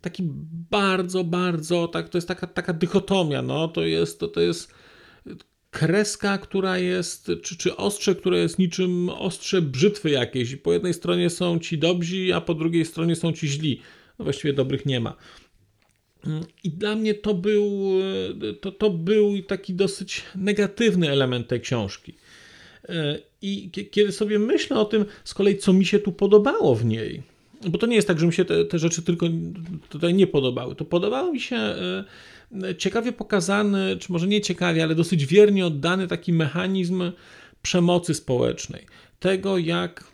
taki 0.00 0.22
bardzo, 0.70 1.24
bardzo, 1.24 1.88
tak, 1.88 2.08
to 2.08 2.18
jest 2.18 2.28
taka, 2.28 2.46
taka 2.46 2.72
dychotomia, 2.72 3.42
no, 3.42 3.68
to 3.68 3.84
jest, 3.84 4.20
to, 4.20 4.28
to 4.28 4.40
jest 4.40 4.74
kreska, 5.70 6.38
która 6.38 6.78
jest, 6.78 7.30
czy, 7.42 7.56
czy 7.56 7.76
ostrze, 7.76 8.14
które 8.14 8.38
jest 8.38 8.58
niczym 8.58 9.08
ostrze 9.08 9.62
brzytwy 9.62 10.10
jakiejś. 10.10 10.56
Po 10.56 10.72
jednej 10.72 10.94
stronie 10.94 11.30
są 11.30 11.58
ci 11.58 11.78
dobrzy, 11.78 12.34
a 12.34 12.40
po 12.40 12.54
drugiej 12.54 12.84
stronie 12.84 13.16
są 13.16 13.32
ci 13.32 13.48
źli. 13.48 13.80
No 14.18 14.24
właściwie 14.24 14.52
dobrych 14.52 14.86
nie 14.86 15.00
ma. 15.00 15.16
I 16.64 16.70
dla 16.70 16.96
mnie 16.96 17.14
to 17.14 17.34
był, 17.34 17.92
to, 18.60 18.72
to 18.72 18.90
był 18.90 19.42
taki 19.42 19.74
dosyć 19.74 20.22
negatywny 20.34 21.10
element 21.10 21.48
tej 21.48 21.60
książki. 21.60 22.14
I 23.42 23.70
kiedy 23.90 24.12
sobie 24.12 24.38
myślę 24.38 24.78
o 24.78 24.84
tym, 24.84 25.04
z 25.24 25.34
kolei 25.34 25.58
co 25.58 25.72
mi 25.72 25.84
się 25.84 25.98
tu 25.98 26.12
podobało 26.12 26.74
w 26.74 26.84
niej, 26.84 27.22
bo 27.68 27.78
to 27.78 27.86
nie 27.86 27.96
jest 27.96 28.08
tak, 28.08 28.18
że 28.18 28.26
mi 28.26 28.32
się 28.32 28.44
te, 28.44 28.64
te 28.64 28.78
rzeczy 28.78 29.02
tylko 29.02 29.26
tutaj 29.88 30.14
nie 30.14 30.26
podobały. 30.26 30.74
To 30.74 30.84
podobało 30.84 31.32
mi 31.32 31.40
się 31.40 31.56
e, 31.56 32.04
ciekawie 32.78 33.12
pokazany, 33.12 33.96
czy 34.00 34.12
może 34.12 34.26
nie 34.26 34.40
ciekawie, 34.40 34.82
ale 34.82 34.94
dosyć 34.94 35.26
wiernie 35.26 35.66
oddany 35.66 36.08
taki 36.08 36.32
mechanizm 36.32 37.12
przemocy 37.62 38.14
społecznej. 38.14 38.86
Tego, 39.20 39.58
jak 39.58 40.04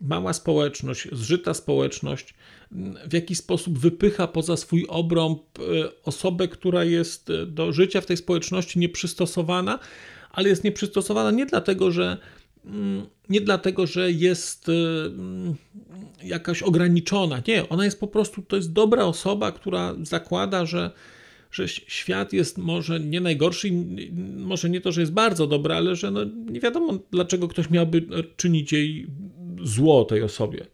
mała 0.00 0.32
społeczność, 0.32 1.08
zżyta 1.12 1.54
społeczność 1.54 2.34
w 3.06 3.12
jaki 3.12 3.34
sposób 3.34 3.78
wypycha 3.78 4.26
poza 4.26 4.56
swój 4.56 4.86
obrąb 4.88 5.42
e, 5.58 5.62
osobę, 6.04 6.48
która 6.48 6.84
jest 6.84 7.28
do 7.46 7.72
życia 7.72 8.00
w 8.00 8.06
tej 8.06 8.16
społeczności 8.16 8.78
nieprzystosowana, 8.78 9.78
ale 10.30 10.48
jest 10.48 10.64
nieprzystosowana 10.64 11.30
nie 11.30 11.46
dlatego, 11.46 11.90
że 11.90 12.04
mm, 12.04 12.18
nie 13.28 13.40
dlatego, 13.40 13.86
że 13.86 14.12
jest 14.12 14.68
e, 14.68 14.72
mm, 15.06 15.54
jakaś 16.24 16.62
ograniczona. 16.62 17.42
Nie, 17.48 17.68
ona 17.68 17.84
jest 17.84 18.00
po 18.00 18.08
prostu, 18.08 18.42
to 18.42 18.56
jest 18.56 18.72
dobra 18.72 19.04
osoba, 19.04 19.52
która 19.52 19.94
zakłada, 20.02 20.66
że, 20.66 20.90
że 21.50 21.68
świat 21.68 22.32
jest 22.32 22.58
może 22.58 23.00
nie 23.00 23.20
najgorszy, 23.20 23.68
może 24.36 24.70
nie 24.70 24.80
to, 24.80 24.92
że 24.92 25.00
jest 25.00 25.12
bardzo 25.12 25.46
dobry, 25.46 25.74
ale 25.74 25.96
że 25.96 26.10
no 26.10 26.20
nie 26.50 26.60
wiadomo, 26.60 26.98
dlaczego 27.10 27.48
ktoś 27.48 27.70
miałby 27.70 28.06
czynić 28.36 28.72
jej 28.72 29.06
zło 29.62 30.04
tej 30.04 30.22
osobie. 30.22 30.66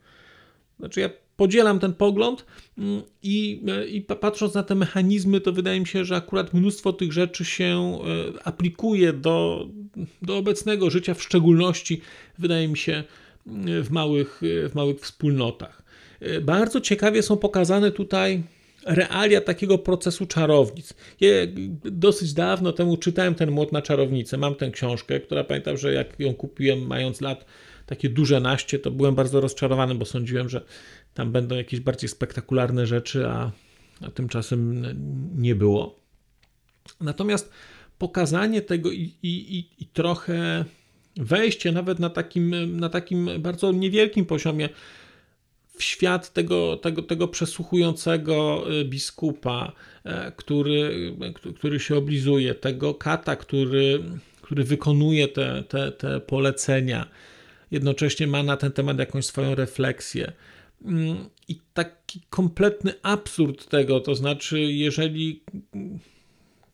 Znaczy, 0.78 1.00
ja 1.00 1.10
podzielam 1.36 1.78
ten 1.78 1.94
pogląd 1.94 2.44
mm, 2.78 3.02
i, 3.22 3.64
i 3.90 4.02
patrząc 4.02 4.54
na 4.54 4.62
te 4.62 4.74
mechanizmy, 4.74 5.40
to 5.40 5.52
wydaje 5.52 5.80
mi 5.80 5.86
się, 5.86 6.04
że 6.04 6.16
akurat 6.16 6.54
mnóstwo 6.54 6.92
tych 6.92 7.12
rzeczy 7.12 7.44
się 7.44 7.98
e, 8.36 8.46
aplikuje 8.46 9.12
do, 9.12 9.66
do 10.22 10.36
obecnego 10.36 10.90
życia, 10.90 11.14
w 11.14 11.22
szczególności 11.22 12.00
wydaje 12.38 12.68
mi 12.68 12.76
się 12.76 13.04
w 13.82 13.90
małych, 13.90 14.40
w 14.42 14.74
małych 14.74 15.00
wspólnotach. 15.00 15.82
Bardzo 16.42 16.80
ciekawie 16.80 17.22
są 17.22 17.36
pokazane 17.36 17.90
tutaj 17.90 18.42
realia 18.86 19.40
takiego 19.40 19.78
procesu 19.78 20.26
czarownic. 20.26 20.94
Ja 21.20 21.28
dosyć 21.84 22.32
dawno 22.32 22.72
temu 22.72 22.96
czytałem 22.96 23.34
ten 23.34 23.50
Młot 23.50 23.72
na 23.72 23.82
czarownicę. 23.82 24.36
Mam 24.36 24.54
tę 24.54 24.70
książkę, 24.70 25.20
która 25.20 25.44
pamiętam, 25.44 25.76
że 25.76 25.92
jak 25.92 26.20
ją 26.20 26.34
kupiłem 26.34 26.86
mając 26.86 27.20
lat 27.20 27.44
takie 27.86 28.08
duże 28.08 28.40
naście, 28.40 28.78
to 28.78 28.90
byłem 28.90 29.14
bardzo 29.14 29.40
rozczarowany, 29.40 29.94
bo 29.94 30.04
sądziłem, 30.04 30.48
że 30.48 30.64
tam 31.14 31.32
będą 31.32 31.56
jakieś 31.56 31.80
bardziej 31.80 32.08
spektakularne 32.08 32.86
rzeczy, 32.86 33.26
a, 33.26 33.50
a 34.00 34.10
tymczasem 34.10 34.86
nie 35.36 35.54
było. 35.54 36.00
Natomiast 37.00 37.50
pokazanie 37.98 38.62
tego 38.62 38.90
i, 38.90 39.12
i, 39.22 39.64
i, 39.78 39.86
trochę 39.86 40.64
wejście 41.16 41.72
nawet 41.72 41.98
na 41.98 42.10
takim, 42.10 42.76
na 42.80 42.88
takim 42.88 43.30
bardzo 43.38 43.72
niewielkim 43.72 44.26
poziomie 44.26 44.68
w 45.78 45.82
świat 45.82 46.32
tego, 46.32 46.76
tego, 46.76 47.02
tego 47.02 47.28
przesłuchującego 47.28 48.64
y, 48.80 48.84
biskupa, 48.84 49.72
e, 50.04 50.32
który, 50.36 51.12
który 51.56 51.80
się 51.80 51.96
oblizuje, 51.96 52.54
tego 52.54 52.94
kata, 52.94 53.36
który, 53.36 54.02
który 54.42 54.64
wykonuje 54.64 55.28
te, 55.28 55.64
te, 55.68 55.92
te 55.92 56.20
polecenia, 56.20 57.08
jednocześnie 57.70 58.26
ma 58.26 58.42
na 58.42 58.56
ten 58.56 58.72
temat 58.72 58.98
jakąś 58.98 59.26
swoją 59.26 59.54
refleksję. 59.54 60.32
Mm, 60.84 61.28
I 61.48 61.60
taki 61.74 62.20
kompletny 62.30 62.92
absurd 63.02 63.68
tego, 63.68 64.00
to 64.00 64.14
znaczy, 64.14 64.60
jeżeli 64.60 65.42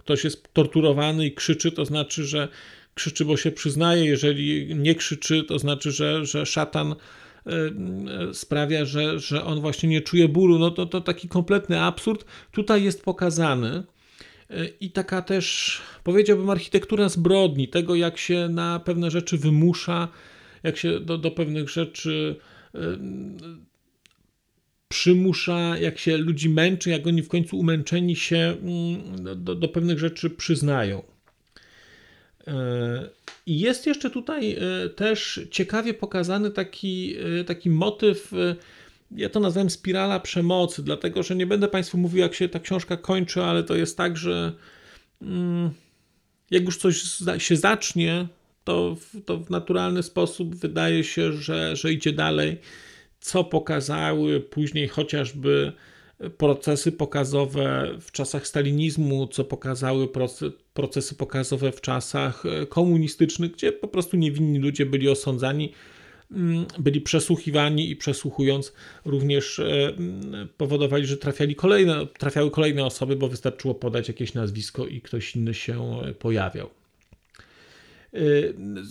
ktoś 0.04 0.24
jest 0.24 0.52
torturowany 0.52 1.26
i 1.26 1.34
krzyczy, 1.34 1.72
to 1.72 1.84
znaczy, 1.84 2.24
że 2.24 2.48
krzyczy, 2.94 3.24
bo 3.24 3.36
się 3.36 3.50
przyznaje, 3.50 4.04
jeżeli 4.04 4.74
nie 4.74 4.94
krzyczy, 4.94 5.44
to 5.44 5.58
znaczy, 5.58 5.92
że, 5.92 6.26
że 6.26 6.46
szatan 6.46 6.94
Y, 7.46 8.34
sprawia, 8.34 8.84
że, 8.84 9.18
że 9.18 9.44
on 9.44 9.60
właśnie 9.60 9.88
nie 9.88 10.00
czuje 10.00 10.28
bólu. 10.28 10.58
No 10.58 10.70
to, 10.70 10.86
to 10.86 11.00
taki 11.00 11.28
kompletny 11.28 11.80
absurd 11.80 12.24
tutaj 12.52 12.84
jest 12.84 13.04
pokazany. 13.04 13.82
Y, 14.50 14.72
I 14.80 14.90
taka 14.90 15.22
też, 15.22 15.80
powiedziałbym, 16.04 16.50
architektura 16.50 17.08
zbrodni, 17.08 17.68
tego 17.68 17.94
jak 17.94 18.18
się 18.18 18.48
na 18.48 18.80
pewne 18.80 19.10
rzeczy 19.10 19.38
wymusza, 19.38 20.08
jak 20.62 20.76
się 20.76 21.00
do, 21.00 21.18
do 21.18 21.30
pewnych 21.30 21.68
rzeczy 21.68 22.36
przymusza, 24.88 25.78
jak 25.78 25.98
się 25.98 26.16
ludzi 26.16 26.48
męczy, 26.48 26.90
jak 26.90 27.06
oni 27.06 27.22
w 27.22 27.28
końcu 27.28 27.58
umęczeni 27.58 28.16
się 28.16 28.56
mm, 28.62 29.44
do, 29.44 29.54
do 29.54 29.68
pewnych 29.68 29.98
rzeczy 29.98 30.30
przyznają. 30.30 31.02
I 33.46 33.60
jest 33.60 33.86
jeszcze 33.86 34.10
tutaj 34.10 34.52
e, 34.52 34.88
też 34.88 35.40
ciekawie 35.50 35.94
pokazany 35.94 36.50
taki, 36.50 37.16
e, 37.40 37.44
taki 37.44 37.70
motyw, 37.70 38.32
e, 38.32 38.56
ja 39.10 39.28
to 39.28 39.40
nazwałem 39.40 39.70
spirala 39.70 40.20
przemocy, 40.20 40.82
dlatego 40.82 41.22
że 41.22 41.36
nie 41.36 41.46
będę 41.46 41.68
Państwu 41.68 41.98
mówił, 41.98 42.18
jak 42.20 42.34
się 42.34 42.48
ta 42.48 42.60
książka 42.60 42.96
kończy, 42.96 43.42
ale 43.42 43.62
to 43.62 43.76
jest 43.76 43.96
tak, 43.96 44.16
że 44.16 44.52
mm, 45.22 45.70
jak 46.50 46.64
już 46.64 46.76
coś 46.76 47.02
się 47.38 47.56
zacznie, 47.56 48.26
to 48.64 48.96
w, 48.96 49.24
to 49.24 49.38
w 49.38 49.50
naturalny 49.50 50.02
sposób 50.02 50.54
wydaje 50.54 51.04
się, 51.04 51.32
że, 51.32 51.76
że 51.76 51.92
idzie 51.92 52.12
dalej, 52.12 52.56
co 53.24 53.44
pokazały 53.44 54.40
później 54.40 54.88
chociażby 54.88 55.72
procesy 56.38 56.92
pokazowe 56.92 57.94
w 58.00 58.12
czasach 58.12 58.46
stalinizmu, 58.46 59.26
co 59.26 59.44
pokazały 59.44 60.08
procesy 60.74 61.14
pokazowe 61.14 61.72
w 61.72 61.80
czasach 61.80 62.46
e, 62.46 62.66
komunistycznych, 62.66 63.52
gdzie 63.52 63.72
po 63.72 63.88
prostu 63.88 64.16
niewinni 64.16 64.58
ludzie 64.58 64.86
byli 64.86 65.08
osądzani, 65.08 65.72
mm, 66.30 66.66
byli 66.78 67.00
przesłuchiwani 67.00 67.90
i 67.90 67.96
przesłuchując 67.96 68.72
również 69.04 69.58
e, 69.58 69.64
mm, 69.88 70.48
powodowali, 70.56 71.06
że 71.06 71.16
trafiali 71.16 71.54
kolejne, 71.54 72.06
trafiały 72.06 72.50
kolejne 72.50 72.84
osoby, 72.84 73.16
bo 73.16 73.28
wystarczyło 73.28 73.74
podać 73.74 74.08
jakieś 74.08 74.34
nazwisko 74.34 74.86
i 74.86 75.00
ktoś 75.00 75.36
inny 75.36 75.54
się 75.54 76.00
e, 76.00 76.14
pojawiał. 76.14 76.83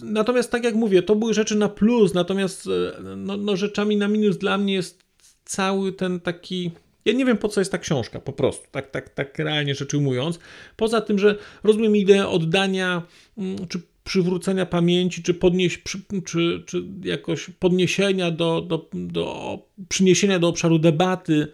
Natomiast 0.03 0.51
tak 0.51 0.63
jak 0.63 0.75
mówię, 0.75 1.03
to 1.03 1.15
były 1.15 1.33
rzeczy 1.33 1.55
na 1.55 1.69
plus, 1.69 2.13
natomiast 2.13 2.69
no, 3.17 3.37
no 3.37 3.55
rzeczami 3.55 3.97
na 3.97 4.07
minus 4.07 4.37
dla 4.37 4.57
mnie 4.57 4.73
jest 4.73 5.03
cały 5.45 5.93
ten 5.93 6.19
taki 6.19 6.71
ja 7.05 7.13
nie 7.13 7.25
wiem, 7.25 7.37
po 7.37 7.49
co 7.49 7.61
jest 7.61 7.71
ta 7.71 7.77
książka, 7.77 8.19
po 8.19 8.33
prostu, 8.33 8.67
tak, 8.71 8.91
tak, 8.91 9.09
tak 9.09 9.39
realnie 9.39 9.75
rzecz 9.75 9.93
ujmując. 9.93 10.39
Poza 10.75 11.01
tym, 11.01 11.19
że 11.19 11.35
rozumiem 11.63 11.95
ideę 11.95 12.27
oddania 12.27 13.01
mm, 13.37 13.67
czy 13.67 13.81
przywrócenia 14.03 14.65
pamięci, 14.65 15.23
czy, 15.23 15.33
podnieś, 15.33 15.83
czy, 16.25 16.63
czy 16.65 16.83
jakoś 17.03 17.49
podniesienia 17.59 18.31
do, 18.31 18.61
do, 18.61 18.89
do 18.93 19.57
przyniesienia 19.89 20.39
do 20.39 20.47
obszaru 20.47 20.79
debaty, 20.79 21.47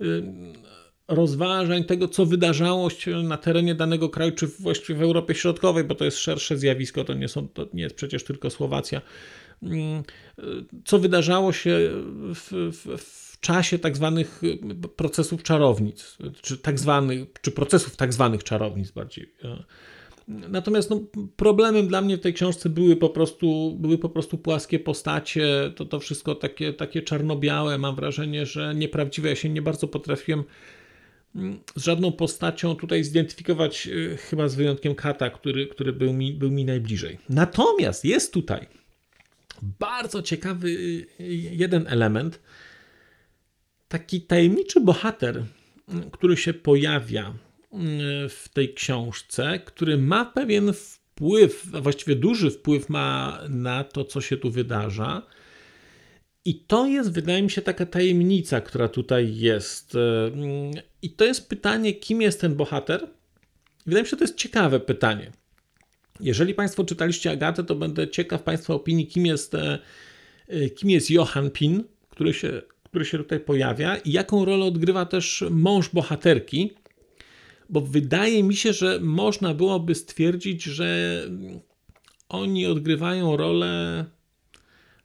y, 0.00 0.22
rozważań 1.08 1.84
tego, 1.84 2.08
co 2.08 2.26
wydarzało 2.26 2.90
się 2.90 3.22
na 3.22 3.36
terenie 3.36 3.74
danego 3.74 4.08
kraju, 4.08 4.32
czy 4.32 4.46
właściwie 4.46 4.98
w 4.98 5.02
Europie 5.02 5.34
Środkowej, 5.34 5.84
bo 5.84 5.94
to 5.94 6.04
jest 6.04 6.18
szersze 6.18 6.58
zjawisko, 6.58 7.04
to 7.04 7.14
nie, 7.14 7.28
są, 7.28 7.48
to 7.48 7.66
nie 7.74 7.82
jest 7.82 7.96
przecież 7.96 8.24
tylko 8.24 8.50
Słowacja. 8.50 9.00
Mm, 9.62 10.02
co 10.84 10.98
wydarzało 10.98 11.52
się 11.52 11.90
w, 12.34 12.72
w, 12.72 13.02
w 13.02 13.40
czasie 13.40 13.78
tak 13.78 13.96
zwanych 13.96 14.44
y, 14.44 14.58
procesów 14.96 15.42
czarownic, 15.42 16.16
czy 16.40 16.58
tak 16.58 16.78
zwanych, 16.78 17.28
czy 17.42 17.50
procesów 17.50 17.96
tak 17.96 18.12
zwanych 18.12 18.44
czarownic 18.44 18.90
bardziej. 18.90 19.34
Natomiast 20.28 20.90
no, 20.90 21.00
problemem 21.36 21.88
dla 21.88 22.02
mnie 22.02 22.16
w 22.16 22.20
tej 22.20 22.34
książce 22.34 22.68
były 22.68 22.96
po 22.96 23.08
prostu, 23.08 23.76
były 23.80 23.98
po 23.98 24.08
prostu 24.08 24.38
płaskie 24.38 24.78
postacie, 24.78 25.72
to, 25.76 25.84
to 25.84 26.00
wszystko 26.00 26.34
takie, 26.34 26.72
takie 26.72 27.02
czarno-białe. 27.02 27.78
Mam 27.78 27.96
wrażenie, 27.96 28.46
że 28.46 28.74
nieprawdziwe. 28.74 29.28
Ja 29.28 29.36
się 29.36 29.48
nie 29.48 29.62
bardzo 29.62 29.88
potrafiłem 29.88 30.44
z 31.76 31.84
żadną 31.84 32.12
postacią 32.12 32.74
tutaj 32.74 33.04
zidentyfikować, 33.04 33.86
y, 33.86 34.16
chyba 34.16 34.48
z 34.48 34.54
wyjątkiem 34.54 34.94
Kata, 34.94 35.30
który, 35.30 35.66
który 35.66 35.92
był, 35.92 36.12
mi, 36.12 36.32
był 36.32 36.50
mi 36.50 36.64
najbliżej. 36.64 37.18
Natomiast 37.28 38.04
jest 38.04 38.32
tutaj 38.32 38.66
bardzo 39.78 40.22
ciekawy 40.22 40.68
y, 40.68 41.06
jeden 41.52 41.86
element, 41.86 42.40
taki 43.88 44.20
tajemniczy 44.20 44.80
bohater, 44.80 45.44
który 46.12 46.36
się 46.36 46.54
pojawia 46.54 47.34
mm, 47.72 48.28
w 48.28 48.48
tej 48.52 48.74
książce, 48.74 49.60
który 49.64 49.98
ma 49.98 50.24
pewien 50.24 50.72
wpływ, 50.72 51.66
a 51.74 51.80
właściwie 51.80 52.16
duży 52.16 52.50
wpływ 52.50 52.88
ma 52.88 53.40
na 53.48 53.84
to, 53.84 54.04
co 54.04 54.20
się 54.20 54.36
tu 54.36 54.50
wydarza. 54.50 55.22
I 56.44 56.54
to 56.60 56.86
jest, 56.86 57.12
wydaje 57.12 57.42
mi 57.42 57.50
się, 57.50 57.62
taka 57.62 57.86
tajemnica, 57.86 58.60
która 58.60 58.88
tutaj 58.88 59.36
jest. 59.36 59.94
Mm, 59.94 60.72
I 61.02 61.10
to 61.10 61.24
jest 61.24 61.48
pytanie, 61.48 61.94
kim 61.94 62.22
jest 62.22 62.40
ten 62.40 62.54
bohater? 62.54 63.08
Wydaje 63.86 64.02
mi 64.02 64.06
się, 64.06 64.10
że 64.10 64.16
to 64.16 64.24
jest 64.24 64.36
ciekawe 64.36 64.80
pytanie. 64.80 65.32
Jeżeli 66.20 66.54
Państwo 66.54 66.84
czytaliście 66.84 67.30
Agatę, 67.30 67.64
to 67.64 67.74
będę 67.74 68.08
ciekaw 68.08 68.42
Państwa 68.42 68.74
opinii, 68.74 69.06
kim 69.06 69.26
jest, 69.26 69.54
e, 69.54 69.78
kim 70.76 70.90
jest 70.90 71.10
Johann 71.10 71.50
Pin, 71.50 71.84
który 72.10 72.34
się 72.34 72.62
który 72.94 73.04
się 73.04 73.18
tutaj 73.18 73.40
pojawia 73.40 73.96
i 73.96 74.12
jaką 74.12 74.44
rolę 74.44 74.64
odgrywa 74.64 75.06
też 75.06 75.44
mąż 75.50 75.88
bohaterki, 75.88 76.74
bo 77.70 77.80
wydaje 77.80 78.42
mi 78.42 78.56
się, 78.56 78.72
że 78.72 79.00
można 79.00 79.54
byłoby 79.54 79.94
stwierdzić, 79.94 80.62
że 80.62 81.20
oni 82.28 82.66
odgrywają 82.66 83.36
rolę 83.36 84.04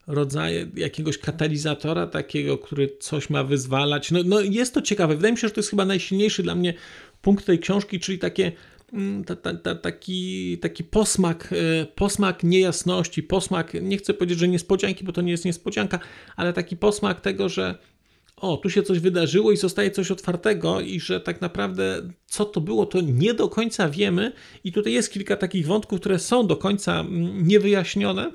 rodzaju 0.10 0.67
jakiegoś 0.76 1.17
katalizatora 1.17 2.08
takiego, 2.08 2.58
który 2.58 2.89
coś 3.00 3.30
ma 3.30 3.43
wyzwalać. 3.43 4.12
No, 4.12 4.19
no 4.26 4.39
jest 4.41 4.74
to 4.74 4.82
ciekawe. 4.82 5.15
Wydaje 5.15 5.32
mi 5.32 5.38
się, 5.38 5.48
że 5.48 5.54
to 5.54 5.60
jest 5.60 5.69
chyba 5.69 5.86
najsilniejszy 5.86 6.43
dla 6.43 6.56
mnie 6.56 6.74
punkt 7.22 7.45
tej 7.45 7.60
książki, 7.60 8.00
czyli 8.00 8.19
takie 8.19 8.52
mm, 8.93 9.24
ta, 9.24 9.36
ta, 9.36 9.54
ta, 9.54 9.76
taki, 9.76 10.58
taki 10.58 10.84
posmak, 10.84 11.54
e, 11.54 11.86
posmak 11.86 12.43
niejasności, 12.43 13.24
posmak, 13.24 13.74
nie 13.82 13.98
chcę 13.98 14.13
powiedzieć, 14.13 14.39
że 14.39 14.48
niespodzianki, 14.48 15.04
bo 15.04 15.12
to 15.12 15.22
nie 15.22 15.32
jest 15.32 15.45
niespodzianka, 15.45 16.00
ale 16.36 16.54
taki 16.54 16.78
posmak 16.78 17.22
tego, 17.22 17.50
że 17.50 17.76
o, 18.38 18.58
tu 18.58 18.69
się 18.69 18.84
coś 18.84 19.00
wydarzyło 19.00 19.52
i 19.52 19.58
zostaje 19.58 19.91
coś 19.91 20.12
otwartego, 20.12 20.82
i 20.82 21.00
że 21.00 21.22
tak 21.22 21.41
naprawdę 21.41 22.02
co 22.26 22.45
to 22.45 22.62
było, 22.62 22.86
to 22.86 23.02
nie 23.02 23.34
do 23.34 23.50
końca 23.50 23.89
wiemy. 23.89 24.32
I 24.63 24.72
tutaj 24.72 24.93
jest 24.93 25.13
kilka 25.13 25.38
takich 25.38 25.67
wątków, 25.67 26.00
które 26.00 26.19
są 26.19 26.48
do 26.48 26.58
końca 26.58 27.00
mm, 27.00 27.48
niewyjaśnione. 27.48 28.32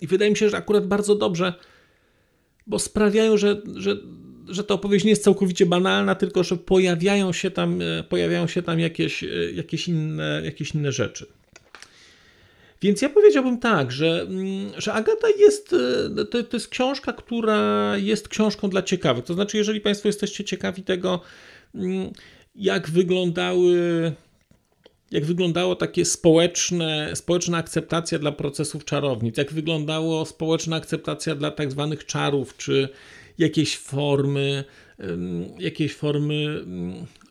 I 0.00 0.06
wydaje 0.06 0.30
mi 0.30 0.36
się, 0.36 0.48
że 0.48 0.56
akurat 0.56 0.86
bardzo 0.86 1.14
dobrze, 1.14 1.54
bo 2.66 2.78
sprawiają, 2.78 3.36
że, 3.36 3.62
że, 3.76 3.96
że 4.48 4.64
ta 4.64 4.74
opowieść 4.74 5.04
nie 5.04 5.10
jest 5.10 5.24
całkowicie 5.24 5.66
banalna, 5.66 6.14
tylko 6.14 6.44
że 6.44 6.56
pojawiają 6.56 7.32
się 7.32 7.50
tam, 7.50 7.82
e, 7.82 8.02
pojawiają 8.02 8.46
się 8.46 8.62
tam 8.62 8.80
jakieś, 8.80 9.24
e, 9.24 9.26
jakieś, 9.52 9.88
inne, 9.88 10.42
jakieś 10.44 10.74
inne 10.74 10.92
rzeczy. 10.92 11.26
Więc 12.82 13.02
ja 13.02 13.08
powiedziałbym 13.08 13.58
tak, 13.58 13.92
że, 13.92 14.26
mm, 14.28 14.72
że 14.76 14.92
Agata 14.92 15.28
jest, 15.38 15.72
e, 16.20 16.24
to, 16.24 16.42
to 16.42 16.56
jest 16.56 16.68
książka, 16.68 17.12
która 17.12 17.92
jest 17.98 18.28
książką 18.28 18.70
dla 18.70 18.82
ciekawych. 18.82 19.24
To 19.24 19.34
znaczy, 19.34 19.56
jeżeli 19.56 19.80
Państwo 19.80 20.08
jesteście 20.08 20.44
ciekawi 20.44 20.82
tego, 20.82 21.20
mm, 21.74 22.10
jak 22.54 22.90
wyglądały 22.90 24.12
jak 25.14 25.24
wyglądało 25.24 25.76
takie 25.76 26.04
społeczne, 26.04 27.10
społeczna 27.14 27.58
akceptacja 27.58 28.18
dla 28.18 28.32
procesów 28.32 28.84
czarownic, 28.84 29.36
jak 29.36 29.52
wyglądało 29.52 30.26
społeczna 30.26 30.76
akceptacja 30.76 31.34
dla 31.34 31.50
tak 31.50 31.70
zwanych 31.70 32.06
czarów, 32.06 32.56
czy 32.56 32.88
jakieś 33.38 33.78
formy 33.78 34.64
jakiejś 35.58 35.94
formy 35.94 36.64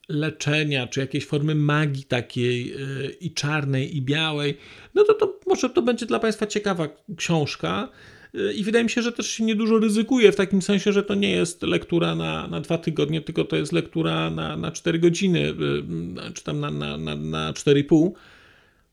leczenia, 0.09 0.87
czy 0.87 0.99
jakiejś 0.99 1.25
formy 1.25 1.55
magii 1.55 2.03
takiej 2.03 2.73
i 3.21 3.31
czarnej, 3.31 3.97
i 3.97 4.01
białej, 4.01 4.57
no 4.95 5.03
to, 5.03 5.13
to 5.13 5.39
może 5.47 5.69
to 5.69 5.81
będzie 5.81 6.05
dla 6.05 6.19
Państwa 6.19 6.47
ciekawa 6.47 6.87
książka. 7.17 7.89
I 8.55 8.63
wydaje 8.63 8.83
mi 8.83 8.89
się, 8.89 9.01
że 9.01 9.11
też 9.11 9.27
się 9.27 9.43
niedużo 9.43 9.79
ryzykuje 9.79 10.31
w 10.31 10.35
takim 10.35 10.61
sensie, 10.61 10.93
że 10.93 11.03
to 11.03 11.15
nie 11.15 11.31
jest 11.31 11.61
lektura 11.61 12.15
na, 12.15 12.47
na 12.47 12.61
dwa 12.61 12.77
tygodnie, 12.77 13.21
tylko 13.21 13.43
to 13.43 13.55
jest 13.55 13.71
lektura 13.71 14.29
na, 14.29 14.57
na 14.57 14.71
4 14.71 14.99
godziny, 14.99 15.53
czy 16.33 16.43
tam 16.43 16.59
na, 16.59 16.71
na, 16.71 16.97
na, 16.97 17.15
na 17.15 17.53
4,5. 17.53 18.11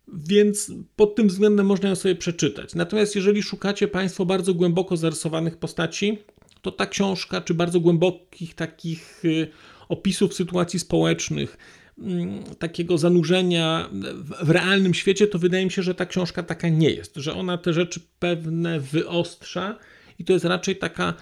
Więc 0.08 0.72
pod 0.96 1.14
tym 1.14 1.28
względem 1.28 1.66
można 1.66 1.88
ją 1.88 1.96
sobie 1.96 2.14
przeczytać. 2.14 2.74
Natomiast 2.74 3.16
jeżeli 3.16 3.42
szukacie 3.42 3.88
Państwo 3.88 4.26
bardzo 4.26 4.54
głęboko 4.54 4.96
zarysowanych 4.96 5.56
postaci, 5.56 6.18
to 6.62 6.72
ta 6.72 6.86
książka, 6.86 7.40
czy 7.40 7.54
bardzo 7.54 7.80
głębokich 7.80 8.54
takich 8.54 9.24
y, 9.24 9.48
opisów 9.88 10.34
sytuacji 10.34 10.78
społecznych, 10.78 11.56
takiego 12.58 12.98
zanurzenia 12.98 13.88
w 14.42 14.50
realnym 14.50 14.94
świecie, 14.94 15.26
to 15.26 15.38
wydaje 15.38 15.64
mi 15.64 15.70
się, 15.70 15.82
że 15.82 15.94
ta 15.94 16.06
książka 16.06 16.42
taka 16.42 16.68
nie 16.68 16.90
jest, 16.90 17.16
że 17.16 17.34
ona 17.34 17.58
te 17.58 17.72
rzeczy 17.72 18.00
pewne 18.18 18.80
wyostrza 18.80 19.78
i 20.18 20.24
to 20.24 20.32
jest 20.32 20.44
raczej 20.44 20.76
taka 20.76 21.14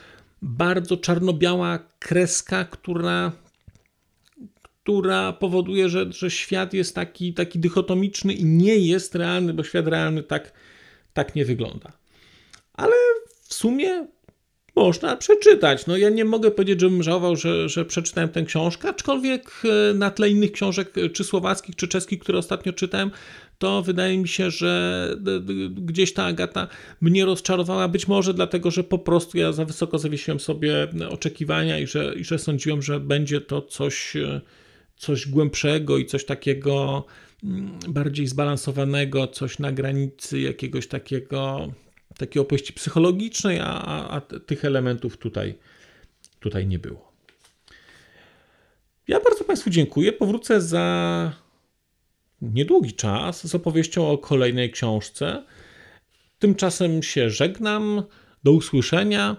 bardzo 0.42 0.96
czarno-biała 0.96 1.78
kreska, 1.98 2.64
która 2.64 3.32
która 4.82 5.32
powoduje, 5.32 5.88
że, 5.88 6.12
że 6.12 6.30
świat 6.30 6.74
jest 6.74 6.94
taki, 6.94 7.34
taki 7.34 7.58
dychotomiczny 7.58 8.34
i 8.34 8.44
nie 8.44 8.76
jest 8.76 9.14
realny, 9.14 9.54
bo 9.54 9.64
świat 9.64 9.86
realny 9.86 10.22
tak, 10.22 10.52
tak 11.12 11.34
nie 11.34 11.44
wygląda. 11.44 11.92
Ale 12.72 12.94
w 13.42 13.54
sumie 13.54 14.06
można 14.78 15.16
przeczytać. 15.16 15.86
No 15.86 15.96
ja 15.96 16.10
nie 16.10 16.24
mogę 16.24 16.50
powiedzieć, 16.50 16.80
żebym 16.80 17.02
żałował, 17.02 17.36
że, 17.36 17.68
że 17.68 17.84
przeczytałem 17.84 18.28
tę 18.28 18.42
książkę, 18.42 18.88
aczkolwiek 18.88 19.50
e, 19.64 19.94
na 19.94 20.10
tle 20.10 20.30
innych 20.30 20.52
książek, 20.52 20.98
e, 20.98 21.10
czy 21.10 21.24
słowackich, 21.24 21.76
czy 21.76 21.88
czeskich, 21.88 22.18
które 22.18 22.38
ostatnio 22.38 22.72
czytałem, 22.72 23.10
to 23.58 23.82
wydaje 23.82 24.18
mi 24.18 24.28
się, 24.28 24.50
że 24.50 25.16
e, 25.26 25.40
gdzieś 25.70 26.12
ta 26.12 26.24
Agata 26.24 26.68
mnie 27.00 27.24
rozczarowała, 27.24 27.88
być 27.88 28.08
może 28.08 28.34
dlatego, 28.34 28.70
że 28.70 28.84
po 28.84 28.98
prostu 28.98 29.38
ja 29.38 29.52
za 29.52 29.64
wysoko 29.64 29.98
zawiesiłem 29.98 30.40
sobie 30.40 30.88
oczekiwania 31.10 31.78
i 31.78 31.86
że, 31.86 32.14
i 32.16 32.24
że 32.24 32.38
sądziłem, 32.38 32.82
że 32.82 33.00
będzie 33.00 33.40
to 33.40 33.62
coś 33.62 34.16
coś 34.96 35.28
głębszego 35.28 35.98
i 35.98 36.06
coś 36.06 36.24
takiego 36.24 37.04
bardziej 37.88 38.26
zbalansowanego, 38.26 39.26
coś 39.26 39.58
na 39.58 39.72
granicy 39.72 40.40
jakiegoś 40.40 40.86
takiego 40.86 41.72
takiej 42.18 42.42
opowieści 42.42 42.72
psychologicznej, 42.72 43.60
a, 43.60 43.64
a, 43.64 44.08
a 44.08 44.20
tych 44.20 44.64
elementów 44.64 45.16
tutaj, 45.16 45.58
tutaj 46.40 46.66
nie 46.66 46.78
było. 46.78 47.12
Ja 49.08 49.20
bardzo 49.20 49.44
Państwu 49.44 49.70
dziękuję. 49.70 50.12
Powrócę 50.12 50.60
za 50.60 51.32
niedługi 52.42 52.92
czas 52.92 53.46
z 53.46 53.54
opowieścią 53.54 54.10
o 54.10 54.18
kolejnej 54.18 54.70
książce. 54.70 55.44
Tymczasem 56.38 57.02
się 57.02 57.30
żegnam. 57.30 58.02
Do 58.44 58.52
usłyszenia. 58.52 59.36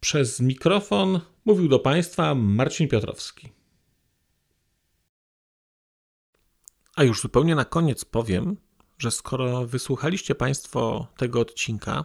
Przez 0.00 0.40
mikrofon 0.40 1.20
mówił 1.44 1.68
do 1.68 1.78
Państwa 1.78 2.34
Marcin 2.34 2.88
Piotrowski. 2.88 3.52
A 6.96 7.04
już 7.04 7.20
zupełnie 7.20 7.54
na 7.54 7.64
koniec 7.64 8.04
powiem, 8.04 8.56
że 8.98 9.10
skoro 9.10 9.66
wysłuchaliście 9.66 10.34
Państwo 10.34 11.06
tego 11.16 11.40
odcinka, 11.40 12.04